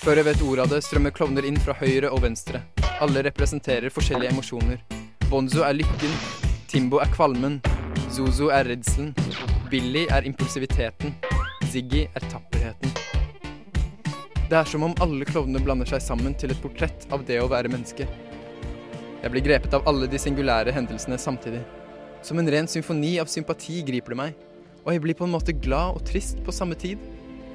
Før 0.00 0.18
jeg 0.18 0.32
vet 0.32 0.46
ordet 0.48 0.66
av 0.66 0.74
det, 0.74 0.82
strømmer 0.82 1.14
klovner 1.14 1.46
inn 1.46 1.60
fra 1.62 1.78
høyre 1.78 2.10
og 2.10 2.24
venstre. 2.26 2.64
Alle 3.00 3.22
representerer 3.24 3.88
forskjellige 3.88 4.28
emosjoner. 4.28 4.80
Bonzo 5.30 5.62
er 5.64 5.78
lykken, 5.78 6.10
Timbo 6.68 6.98
er 7.00 7.08
kvalmen, 7.14 7.54
Zozo 8.12 8.50
er 8.52 8.68
redselen, 8.68 9.14
Billy 9.72 10.02
er 10.12 10.26
impulsiviteten, 10.28 11.14
Ziggy 11.72 12.02
er 12.04 12.26
tapperheten. 12.28 12.92
Det 14.50 14.58
er 14.58 14.68
som 14.68 14.84
om 14.84 14.92
alle 15.00 15.24
klovnene 15.24 15.62
blander 15.64 15.88
seg 15.88 16.02
sammen 16.04 16.34
til 16.36 16.52
et 16.52 16.60
portrett 16.60 17.06
av 17.14 17.24
det 17.24 17.38
å 17.40 17.48
være 17.48 17.70
menneske. 17.72 18.04
Jeg 19.22 19.32
blir 19.32 19.46
grepet 19.48 19.78
av 19.78 19.88
alle 19.88 20.10
de 20.10 20.20
singulære 20.20 20.76
hendelsene 20.76 21.16
samtidig. 21.22 21.62
Som 22.20 22.42
en 22.42 22.52
ren 22.52 22.68
symfoni 22.68 23.14
av 23.22 23.32
sympati 23.32 23.78
griper 23.86 24.12
det 24.12 24.20
meg, 24.20 24.44
og 24.84 24.92
jeg 24.92 25.04
blir 25.06 25.16
på 25.16 25.24
en 25.24 25.32
måte 25.38 25.56
glad 25.56 25.96
og 25.96 26.04
trist 26.10 26.44
på 26.44 26.52
samme 26.52 26.76
tid. 26.76 27.00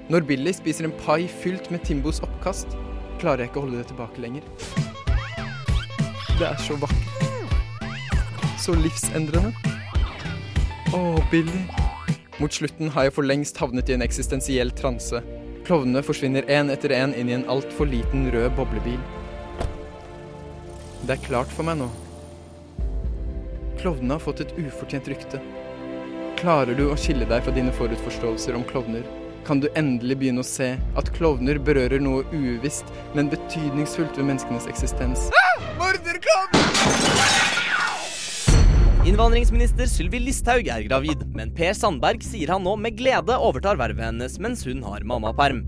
Når 0.09 0.25
Billy 0.25 0.57
spiser 0.57 0.89
en 0.89 0.97
pai 1.05 1.27
fylt 1.29 1.69
med 1.69 1.85
Timbos 1.85 2.23
oppkast, 2.25 2.73
klarer 3.21 3.45
jeg 3.45 3.53
ikke 3.53 3.61
å 3.61 3.67
holde 3.67 3.83
det 3.83 3.89
tilbake 3.93 4.25
lenger. 4.25 4.84
Det 6.35 6.43
er 6.43 6.57
så 6.59 6.75
vakkert. 6.75 7.21
Så 8.59 8.73
livsendrende. 8.75 9.53
Å, 10.91 10.99
Billy. 11.31 11.61
Mot 12.41 12.51
slutten 12.51 12.89
har 12.91 13.05
jeg 13.07 13.13
for 13.15 13.23
lengst 13.23 13.55
havnet 13.61 13.87
i 13.87 13.95
en 13.95 14.03
eksistensiell 14.03 14.73
transe. 14.75 15.21
Klovnene 15.63 16.03
forsvinner 16.03 16.43
én 16.51 16.73
etter 16.73 16.91
én 16.91 17.15
inn 17.15 17.31
i 17.31 17.37
en 17.37 17.47
altfor 17.47 17.87
liten 17.87 18.27
rød 18.35 18.51
boblebil. 18.57 18.99
Det 21.07 21.15
er 21.15 21.23
klart 21.23 21.55
for 21.55 21.63
meg 21.69 21.79
nå. 21.79 21.87
Klovnene 23.79 24.17
har 24.17 24.25
fått 24.25 24.43
et 24.43 24.51
ufortjent 24.59 25.07
rykte. 25.13 25.39
Klarer 26.35 26.75
du 26.75 26.89
å 26.89 26.99
skille 26.99 27.23
deg 27.31 27.47
fra 27.47 27.55
dine 27.55 27.71
forutforståelser 27.79 28.59
om 28.59 28.67
klovner, 28.67 29.07
kan 29.45 29.61
du 29.61 29.67
endelig 29.77 30.17
begynne 30.21 30.43
å 30.43 30.47
se 30.47 30.73
at 30.97 31.11
klovner 31.15 31.59
berører 31.61 32.01
noe 32.01 32.25
uvisst, 32.33 32.89
men 33.15 33.29
betydningsfullt 33.31 34.17
ved 34.17 34.29
menneskenes 34.31 34.67
eksistens. 34.71 35.29
Ah! 35.29 35.69
Morderklovn! 35.79 36.55
Innvandringsminister 39.05 39.85
Sylvi 39.85 40.17
Listhaug 40.23 40.65
er 40.65 40.81
gravid, 40.87 41.21
men 41.37 41.53
Per 41.53 41.75
Sandberg 41.77 42.25
sier 42.25 42.49
han 42.55 42.65
nå 42.65 42.73
med 42.81 42.97
glede 42.97 43.37
overtar 43.37 43.77
vervet 43.77 44.07
hennes 44.07 44.39
mens 44.41 44.65
hun 44.65 44.81
har 44.87 45.05
mammaperm. 45.05 45.61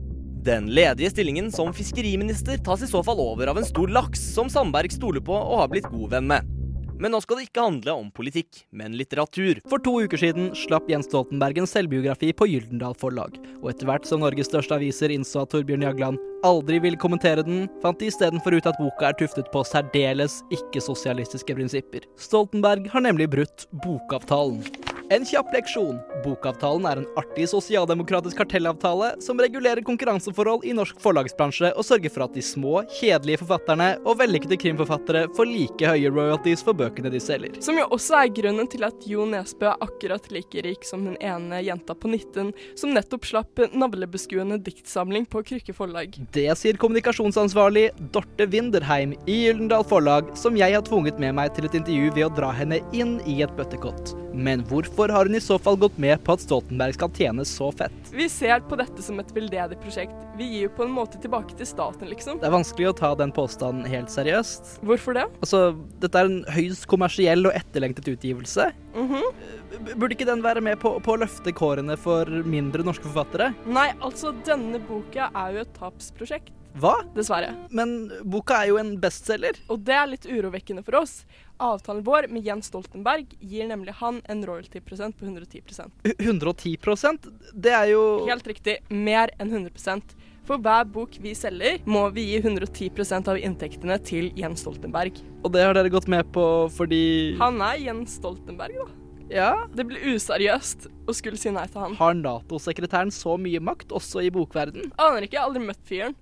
Den 0.47 0.71
ledige 0.73 1.11
stillingen 1.13 1.51
som 1.53 1.69
fiskeriminister 1.75 2.57
tas 2.65 2.81
i 2.81 2.89
så 2.89 3.03
fall 3.05 3.21
over 3.21 3.51
av 3.51 3.61
en 3.61 3.67
stor 3.67 3.93
laks 3.93 4.25
som 4.33 4.49
Sandberg 4.49 4.89
stoler 4.95 5.21
på 5.21 5.37
og 5.37 5.61
har 5.61 5.69
blitt 5.69 5.89
god 5.91 6.15
venn 6.17 6.31
med. 6.33 6.56
Men 6.99 7.13
nå 7.13 7.19
skal 7.21 7.39
det 7.39 7.47
ikke 7.47 7.65
handle 7.67 7.93
om 7.93 8.07
politikk, 8.13 8.63
men 8.73 8.95
litteratur. 8.97 9.61
For 9.69 9.81
to 9.83 9.93
uker 10.07 10.21
siden 10.21 10.49
slapp 10.57 10.89
Jens 10.89 11.09
Stoltenberg 11.09 11.61
en 11.61 11.69
selvbiografi 11.69 12.31
på 12.33 12.49
Gyldendal 12.49 12.97
Forlag. 12.97 13.37
Og 13.61 13.69
etter 13.71 13.89
hvert 13.89 14.09
som 14.09 14.23
Norges 14.25 14.49
største 14.49 14.79
aviser 14.79 15.13
innså 15.13 15.43
at 15.43 15.53
Torbjørn 15.53 15.85
Jagland 15.85 16.21
aldri 16.47 16.81
ville 16.81 16.99
kommentere 17.01 17.45
den, 17.45 17.65
fant 17.83 18.01
de 18.01 18.09
istedenfor 18.09 18.57
ut 18.57 18.69
at 18.69 18.81
boka 18.81 19.11
er 19.11 19.17
tuftet 19.21 19.49
på 19.53 19.65
særdeles 19.67 20.41
ikke-sosialistiske 20.57 21.57
prinsipper. 21.57 22.09
Stoltenberg 22.17 22.89
har 22.93 23.05
nemlig 23.05 23.29
brutt 23.33 23.69
bokavtalen. 23.85 24.63
En 25.09 25.23
kjapp 25.23 25.53
leksjon. 25.55 26.01
Bokavtalen 26.25 26.83
er 26.89 26.99
en 26.99 27.05
artig 27.15 27.45
sosialdemokratisk 27.47 28.41
kartellavtale 28.41 29.13
som 29.23 29.39
regulerer 29.39 29.79
konkurranseforhold 29.87 30.65
i 30.67 30.73
norsk 30.75 30.97
forlagsbransje 30.99 31.69
og 31.79 31.85
sørger 31.87 32.11
for 32.11 32.25
at 32.25 32.33
de 32.35 32.43
små, 32.43 32.81
kjedelige 32.97 33.39
forfatterne 33.39 33.93
og 34.03 34.17
vellykkede 34.19 34.57
krimforfattere 34.59 35.21
får 35.37 35.47
like 35.47 35.93
høye 35.93 36.11
royalties 36.11 36.63
for 36.67 36.75
bøkene 36.75 37.11
de 37.13 37.21
selger. 37.23 37.55
Som 37.63 37.79
jo 37.79 37.85
også 37.95 38.17
er 38.19 38.33
grunnen 38.35 38.67
til 38.67 38.83
at 38.83 39.07
Jo 39.07 39.23
Nesbø 39.31 39.69
er 39.69 39.85
akkurat 39.87 40.27
like 40.33 40.65
rik 40.65 40.83
som 40.87 41.07
hun 41.07 41.15
ene 41.23 41.61
jenta 41.63 41.95
på 41.95 42.11
19 42.11 42.51
som 42.75 42.91
nettopp 42.91 43.29
slapp 43.31 43.63
navlebeskuende 43.71 44.59
diktsamling 44.67 45.29
på 45.31 45.45
Krykke 45.47 45.77
forlag. 45.77 46.19
Det 46.35 46.49
sier 46.59 46.75
kommunikasjonsansvarlig 46.83 47.93
Dorte 48.11 48.49
Winderheim 48.51 49.15
i 49.23 49.39
Gyldendal 49.45 49.87
Forlag, 49.87 50.35
som 50.35 50.59
jeg 50.59 50.75
har 50.75 50.83
tvunget 50.83 51.23
med 51.23 51.39
meg 51.39 51.55
til 51.55 51.71
et 51.71 51.79
intervju 51.79 52.11
ved 52.11 52.27
å 52.27 52.33
dra 52.43 52.51
henne 52.59 52.83
inn 52.91 53.21
i 53.23 53.39
et 53.47 53.55
bøttekott. 53.55 54.17
Men 54.35 54.67
hvorfor 54.67 54.96
har 54.97 55.25
hun 55.25 55.35
i 55.35 55.41
så 55.43 55.59
fall 55.61 55.77
gått 55.77 55.97
med 56.01 56.23
på 56.25 56.33
at 56.33 56.41
Stoltenberg 56.41 56.95
skal 56.97 57.11
tjene 57.13 57.45
så 57.45 57.69
fett? 57.71 58.11
Vi 58.11 58.25
ser 58.29 58.63
på 58.65 58.79
dette 58.79 59.03
som 59.05 59.19
et 59.21 59.29
veldedig 59.35 59.77
prosjekt. 59.83 60.15
Vi 60.39 60.49
gir 60.49 60.65
jo 60.65 60.73
på 60.77 60.87
en 60.87 60.95
måte 60.95 61.21
tilbake 61.21 61.53
til 61.59 61.69
staten, 61.69 62.09
liksom. 62.09 62.41
Det 62.41 62.49
er 62.49 62.55
vanskelig 62.55 62.89
å 62.89 62.95
ta 62.97 63.13
den 63.19 63.33
påstanden 63.35 63.85
helt 63.89 64.09
seriøst. 64.13 64.79
Hvorfor 64.87 65.19
det? 65.19 65.27
Altså, 65.45 65.61
dette 66.01 66.19
er 66.19 66.31
en 66.31 66.41
høyst 66.57 66.87
kommersiell 66.89 67.45
og 67.45 67.53
etterlengtet 67.57 68.09
utgivelse. 68.15 68.71
Mhm. 68.95 69.13
-hmm. 69.13 69.95
Burde 69.95 70.15
ikke 70.15 70.25
den 70.25 70.41
være 70.41 70.61
med 70.61 70.79
på, 70.79 70.99
på 70.99 71.13
å 71.13 71.19
løfte 71.21 71.53
kårene 71.53 71.97
for 71.97 72.25
mindre 72.25 72.83
norske 72.83 73.05
forfattere? 73.05 73.53
Nei, 73.65 73.91
altså, 74.01 74.33
denne 74.45 74.79
boka 74.79 75.29
er 75.35 75.53
jo 75.53 75.59
et 75.61 75.73
tapsprosjekt. 75.73 76.53
Hva? 76.77 76.93
Dessverre. 77.15 77.53
Men 77.73 78.11
boka 78.29 78.59
er 78.61 78.71
jo 78.71 78.77
en 78.81 78.93
bestselger. 79.01 79.57
Og 79.73 79.81
det 79.87 79.95
er 79.97 80.09
litt 80.11 80.27
urovekkende 80.29 80.83
for 80.85 80.99
oss. 81.01 81.23
Avtalen 81.57 82.03
vår 82.05 82.27
med 82.29 82.45
Jens 82.45 82.69
Stoltenberg 82.69 83.31
gir 83.41 83.65
nemlig 83.69 83.95
han 83.97 84.19
en 84.29 84.43
royalty-prosent 84.45 85.17
på 85.17 85.25
110% 85.25 85.89
110% 86.21 87.25
Det 87.57 87.73
er 87.73 87.87
jo 87.95 88.03
Helt 88.27 88.45
riktig. 88.45 88.75
Mer 88.93 89.33
enn 89.41 89.49
100% 89.49 90.13
For 90.45 90.61
hver 90.61 90.85
bok 90.93 91.17
vi 91.23 91.33
selger, 91.35 91.81
må 91.89 92.05
vi 92.13 92.27
gi 92.29 92.43
110% 92.43 93.31
av 93.33 93.41
inntektene 93.41 93.97
til 94.05 94.29
Jens 94.37 94.61
Stoltenberg. 94.63 95.17
Og 95.41 95.51
det 95.55 95.65
har 95.65 95.73
dere 95.75 95.91
gått 95.91 96.07
med 96.11 96.29
på 96.35 96.45
fordi 96.77 97.01
Han 97.41 97.57
er 97.65 97.81
Jens 97.87 98.19
Stoltenberg, 98.21 98.77
da. 98.77 98.87
Ja. 99.33 99.49
Det 99.75 99.83
blir 99.89 100.13
useriøst 100.13 100.87
å 101.09 101.15
skulle 101.15 101.39
si 101.41 101.51
nei 101.51 101.65
til 101.67 101.81
han. 101.83 101.97
Har 101.99 102.15
Nato-sekretæren 102.15 103.11
så 103.11 103.35
mye 103.41 103.59
makt 103.59 103.91
også 103.95 104.23
i 104.23 104.31
bokverden? 104.31 104.93
Aner 104.95 105.25
ikke, 105.25 105.35
jeg 105.35 105.41
har 105.41 105.49
aldri 105.49 105.65
møtt 105.65 105.83
fyren. 105.89 106.15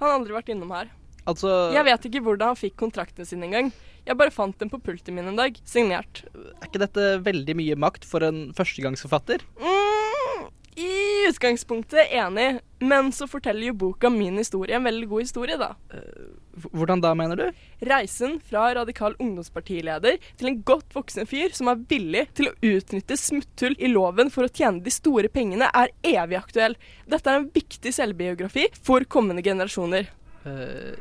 Han 0.00 0.08
har 0.08 0.18
aldri 0.18 0.36
vært 0.36 0.50
innom 0.54 0.72
her. 0.74 0.90
Altså 1.28 1.50
Jeg 1.74 1.84
vet 1.86 2.06
ikke 2.08 2.22
hvordan 2.24 2.52
han 2.54 2.58
fikk 2.58 2.76
kontraktene 2.80 3.28
sine 3.28 3.46
engang. 3.46 3.70
Jeg 4.08 4.16
bare 4.16 4.32
fant 4.32 4.56
dem 4.58 4.70
på 4.72 4.80
pulten 4.82 5.14
min 5.14 5.28
en 5.28 5.36
dag, 5.38 5.58
signert. 5.68 6.22
Er 6.32 6.66
ikke 6.70 6.80
dette 6.80 7.08
veldig 7.26 7.54
mye 7.58 7.76
makt 7.78 8.06
for 8.08 8.24
en 8.24 8.48
førstegangsforfatter? 8.56 9.44
Mm, 9.60 9.99
I 10.78 11.28
utgangspunktet 11.28 12.12
enig, 12.14 12.60
men 12.78 13.10
så 13.12 13.26
forteller 13.28 13.70
jo 13.70 13.76
boka 13.76 14.10
min 14.10 14.38
historie 14.38 14.76
en 14.76 14.86
veldig 14.86 15.08
god 15.10 15.24
historie, 15.24 15.56
da. 15.58 15.72
Hvordan 16.70 17.02
da, 17.02 17.10
mener 17.18 17.40
du? 17.40 17.58
Reisen 17.86 18.38
fra 18.46 18.68
radikal 18.78 19.16
ungdomspartileder 19.18 20.20
til 20.38 20.50
en 20.50 20.60
godt 20.66 20.94
voksen 20.94 21.26
fyr 21.30 21.54
som 21.56 21.72
er 21.72 21.82
villig 21.90 22.26
til 22.38 22.50
å 22.50 22.54
utnytte 22.70 23.18
smutthull 23.18 23.74
i 23.78 23.90
loven 23.90 24.30
for 24.30 24.46
å 24.46 24.52
tjene 24.52 24.84
de 24.84 24.94
store 24.94 25.32
pengene, 25.32 25.68
er 25.74 25.92
evig 26.06 26.38
aktuell. 26.38 26.78
Dette 27.10 27.30
er 27.30 27.42
en 27.42 27.50
viktig 27.54 27.94
selvbiografi 27.96 28.68
for 28.78 29.06
kommende 29.10 29.44
generasjoner. 29.46 30.10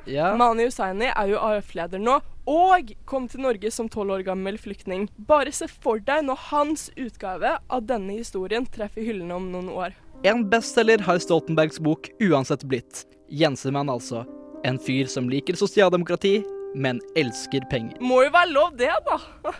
Ja. 0.10 0.34
Mani 0.36 0.66
Hussaini 0.68 1.08
er 1.14 1.32
jo 1.32 1.40
AUF-leder 1.40 2.02
nå, 2.02 2.18
og 2.50 2.92
kom 3.10 3.28
til 3.30 3.44
Norge 3.46 3.72
som 3.72 3.90
tolv 3.92 4.18
år 4.18 4.26
gammel 4.28 4.58
flyktning. 4.60 5.08
Bare 5.30 5.54
se 5.56 5.70
for 5.70 6.02
deg 6.04 6.26
når 6.28 6.42
hans 6.50 6.90
utgave 7.00 7.56
av 7.70 7.86
denne 7.88 8.18
historien 8.18 8.68
treffer 8.68 9.06
hyllene 9.06 9.38
om 9.38 9.50
noen 9.54 9.70
år. 9.72 9.98
En 10.28 10.44
bestselger 10.52 11.06
har 11.06 11.22
Stoltenbergs 11.24 11.80
bok 11.80 12.10
uansett 12.20 12.66
blitt. 12.68 13.06
Jensemann, 13.30 13.92
altså. 13.92 14.26
En 14.68 14.80
fyr 14.82 15.08
som 15.08 15.30
liker 15.32 15.56
sosialdemokrati, 15.56 16.42
men 16.76 17.00
elsker 17.16 17.64
penger. 17.72 18.02
Må 18.04 18.26
jo 18.26 18.34
være 18.34 18.52
lov, 18.52 18.76
det, 18.78 18.92
da. 19.08 19.54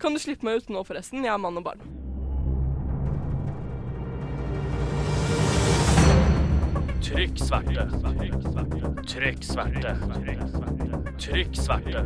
Kan 0.00 0.16
du 0.16 0.22
slippe 0.22 0.46
meg 0.48 0.62
ut 0.62 0.72
nå, 0.72 0.86
forresten? 0.88 1.20
Jeg 1.26 1.34
er 1.34 1.42
mann 1.42 1.60
og 1.60 1.66
barn. 1.66 1.84
Trykk 7.02 7.38
sverte. 7.42 8.91
Trykk 9.08 9.44
sverte. 9.44 9.96
Trykk 11.18 11.56
sverte. 11.56 12.02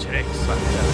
Trykk 0.00 0.30
sverte. 0.32 0.84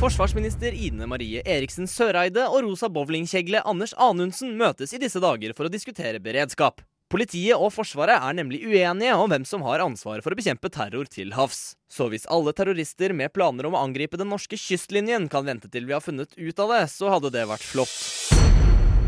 Forsvarsminister 0.00 0.74
Ine 0.74 1.06
Marie 1.06 1.42
Eriksen 1.44 1.86
Søreide 1.86 2.48
og 2.48 2.64
rosa 2.66 2.88
bowlingkjegle 2.90 3.62
Anders 3.62 3.94
Anundsen 3.94 4.56
møtes 4.58 4.94
i 4.96 5.00
disse 5.02 5.22
dager 5.22 5.54
for 5.54 5.68
å 5.68 5.72
diskutere 5.72 6.22
beredskap. 6.24 6.82
Politiet 7.10 7.58
og 7.58 7.70
Forsvaret 7.74 8.18
er 8.18 8.36
nemlig 8.38 8.62
uenige 8.66 9.14
om 9.18 9.30
hvem 9.30 9.46
som 9.46 9.62
har 9.66 9.82
ansvaret 9.84 10.26
for 10.26 10.34
å 10.34 10.38
bekjempe 10.38 10.70
terror 10.74 11.06
til 11.10 11.34
havs. 11.38 11.74
Så 11.90 12.10
hvis 12.10 12.26
alle 12.30 12.54
terrorister 12.54 13.14
med 13.14 13.34
planer 13.34 13.70
om 13.70 13.78
å 13.78 13.84
angripe 13.86 14.18
den 14.18 14.30
norske 14.34 14.58
kystlinjen 14.58 15.30
kan 15.30 15.46
vente 15.46 15.70
til 15.70 15.86
vi 15.86 15.94
har 15.94 16.02
funnet 16.02 16.34
ut 16.38 16.62
av 16.66 16.74
det, 16.74 16.84
så 16.90 17.10
hadde 17.14 17.34
det 17.34 17.46
vært 17.50 17.66
flott. 17.66 18.39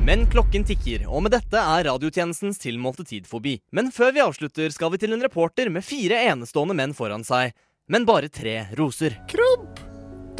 Men 0.03 0.25
klokken 0.27 0.65
tikker, 0.67 1.05
og 1.07 1.23
med 1.23 1.31
dette 1.31 1.61
er 1.63 1.85
radiotjenestens 1.87 2.59
tilmålte 2.59 3.05
tid 3.07 3.29
forbi. 3.31 3.53
Men 3.71 3.93
før 3.95 4.11
vi 4.17 4.25
avslutter, 4.25 4.73
skal 4.75 4.91
vi 4.91 4.99
til 4.99 5.15
en 5.15 5.23
reporter 5.23 5.71
med 5.71 5.87
fire 5.87 6.19
enestående 6.27 6.75
menn 6.75 6.95
foran 6.99 7.23
seg. 7.23 7.53
Men 7.87 8.03
bare 8.09 8.27
tre 8.27 8.65
roser. 8.75 9.15
Krump, 9.31 9.79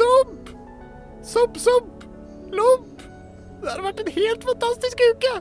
dump, 0.01 0.51
sopp, 1.23 1.55
sopp, 1.63 2.03
lomp. 2.51 3.07
Det 3.63 3.71
har 3.71 3.85
vært 3.87 4.03
en 4.03 4.11
helt 4.17 4.43
fantastisk 4.51 4.99
uke. 4.99 5.33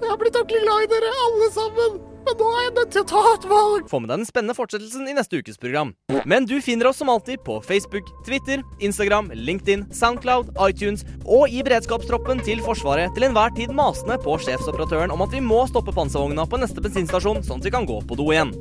Jeg 0.00 0.10
har 0.10 0.18
blitt 0.18 0.40
ordentlig 0.40 0.64
glad 0.66 0.88
i 0.88 0.90
dere 0.96 1.14
alle 1.28 1.50
sammen. 1.54 2.00
Men 2.26 2.36
nå 2.36 2.48
er 2.60 2.72
nødt 2.76 2.92
til 2.94 3.02
å 3.02 3.08
ta 3.08 3.22
et 3.32 3.46
valg. 3.50 3.86
Få 3.90 4.00
med 4.02 4.10
deg 4.12 4.20
den 4.20 4.28
spennende 4.28 4.56
fortsettelsen 4.56 5.08
i 5.08 5.14
neste 5.16 5.40
ukes 5.40 5.60
program. 5.60 5.92
Men 6.28 6.46
du 6.48 6.56
finner 6.64 6.90
oss 6.90 7.00
som 7.00 7.10
alltid 7.12 7.42
på 7.46 7.58
Facebook, 7.64 8.10
Twitter, 8.26 8.64
Instagram, 8.84 9.30
LinkedIn, 9.34 9.86
Soundcloud, 9.96 10.52
iTunes 10.68 11.06
og 11.24 11.48
i 11.48 11.62
beredskapstroppen 11.66 12.42
til 12.46 12.62
Forsvaret 12.64 13.14
til 13.16 13.28
enhver 13.28 13.54
tid 13.56 13.72
masende 13.76 14.18
på 14.20 14.36
sjefsoperatøren 14.44 15.14
om 15.14 15.24
at 15.24 15.34
vi 15.34 15.42
må 15.44 15.62
stoppe 15.70 15.94
panservogna 15.96 16.46
på 16.50 16.60
neste 16.60 16.84
bensinstasjon, 16.84 17.42
sånn 17.46 17.62
at 17.62 17.70
vi 17.70 17.74
kan 17.74 17.88
gå 17.88 18.00
på 18.04 18.18
do 18.20 18.28
igjen. 18.34 18.52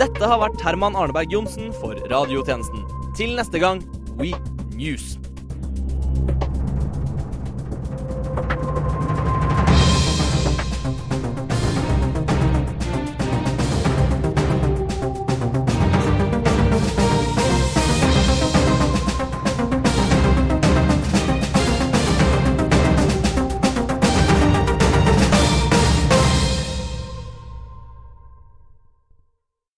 Dette 0.00 0.26
har 0.26 0.40
vært 0.42 0.64
Herman 0.64 0.96
Arneberg 0.98 1.30
Johnsen 1.30 1.70
for 1.76 1.98
radiotjenesten. 2.10 2.88
Til 3.18 3.36
neste 3.38 3.62
gang, 3.62 3.84
We 4.18 4.32
News. 4.74 5.14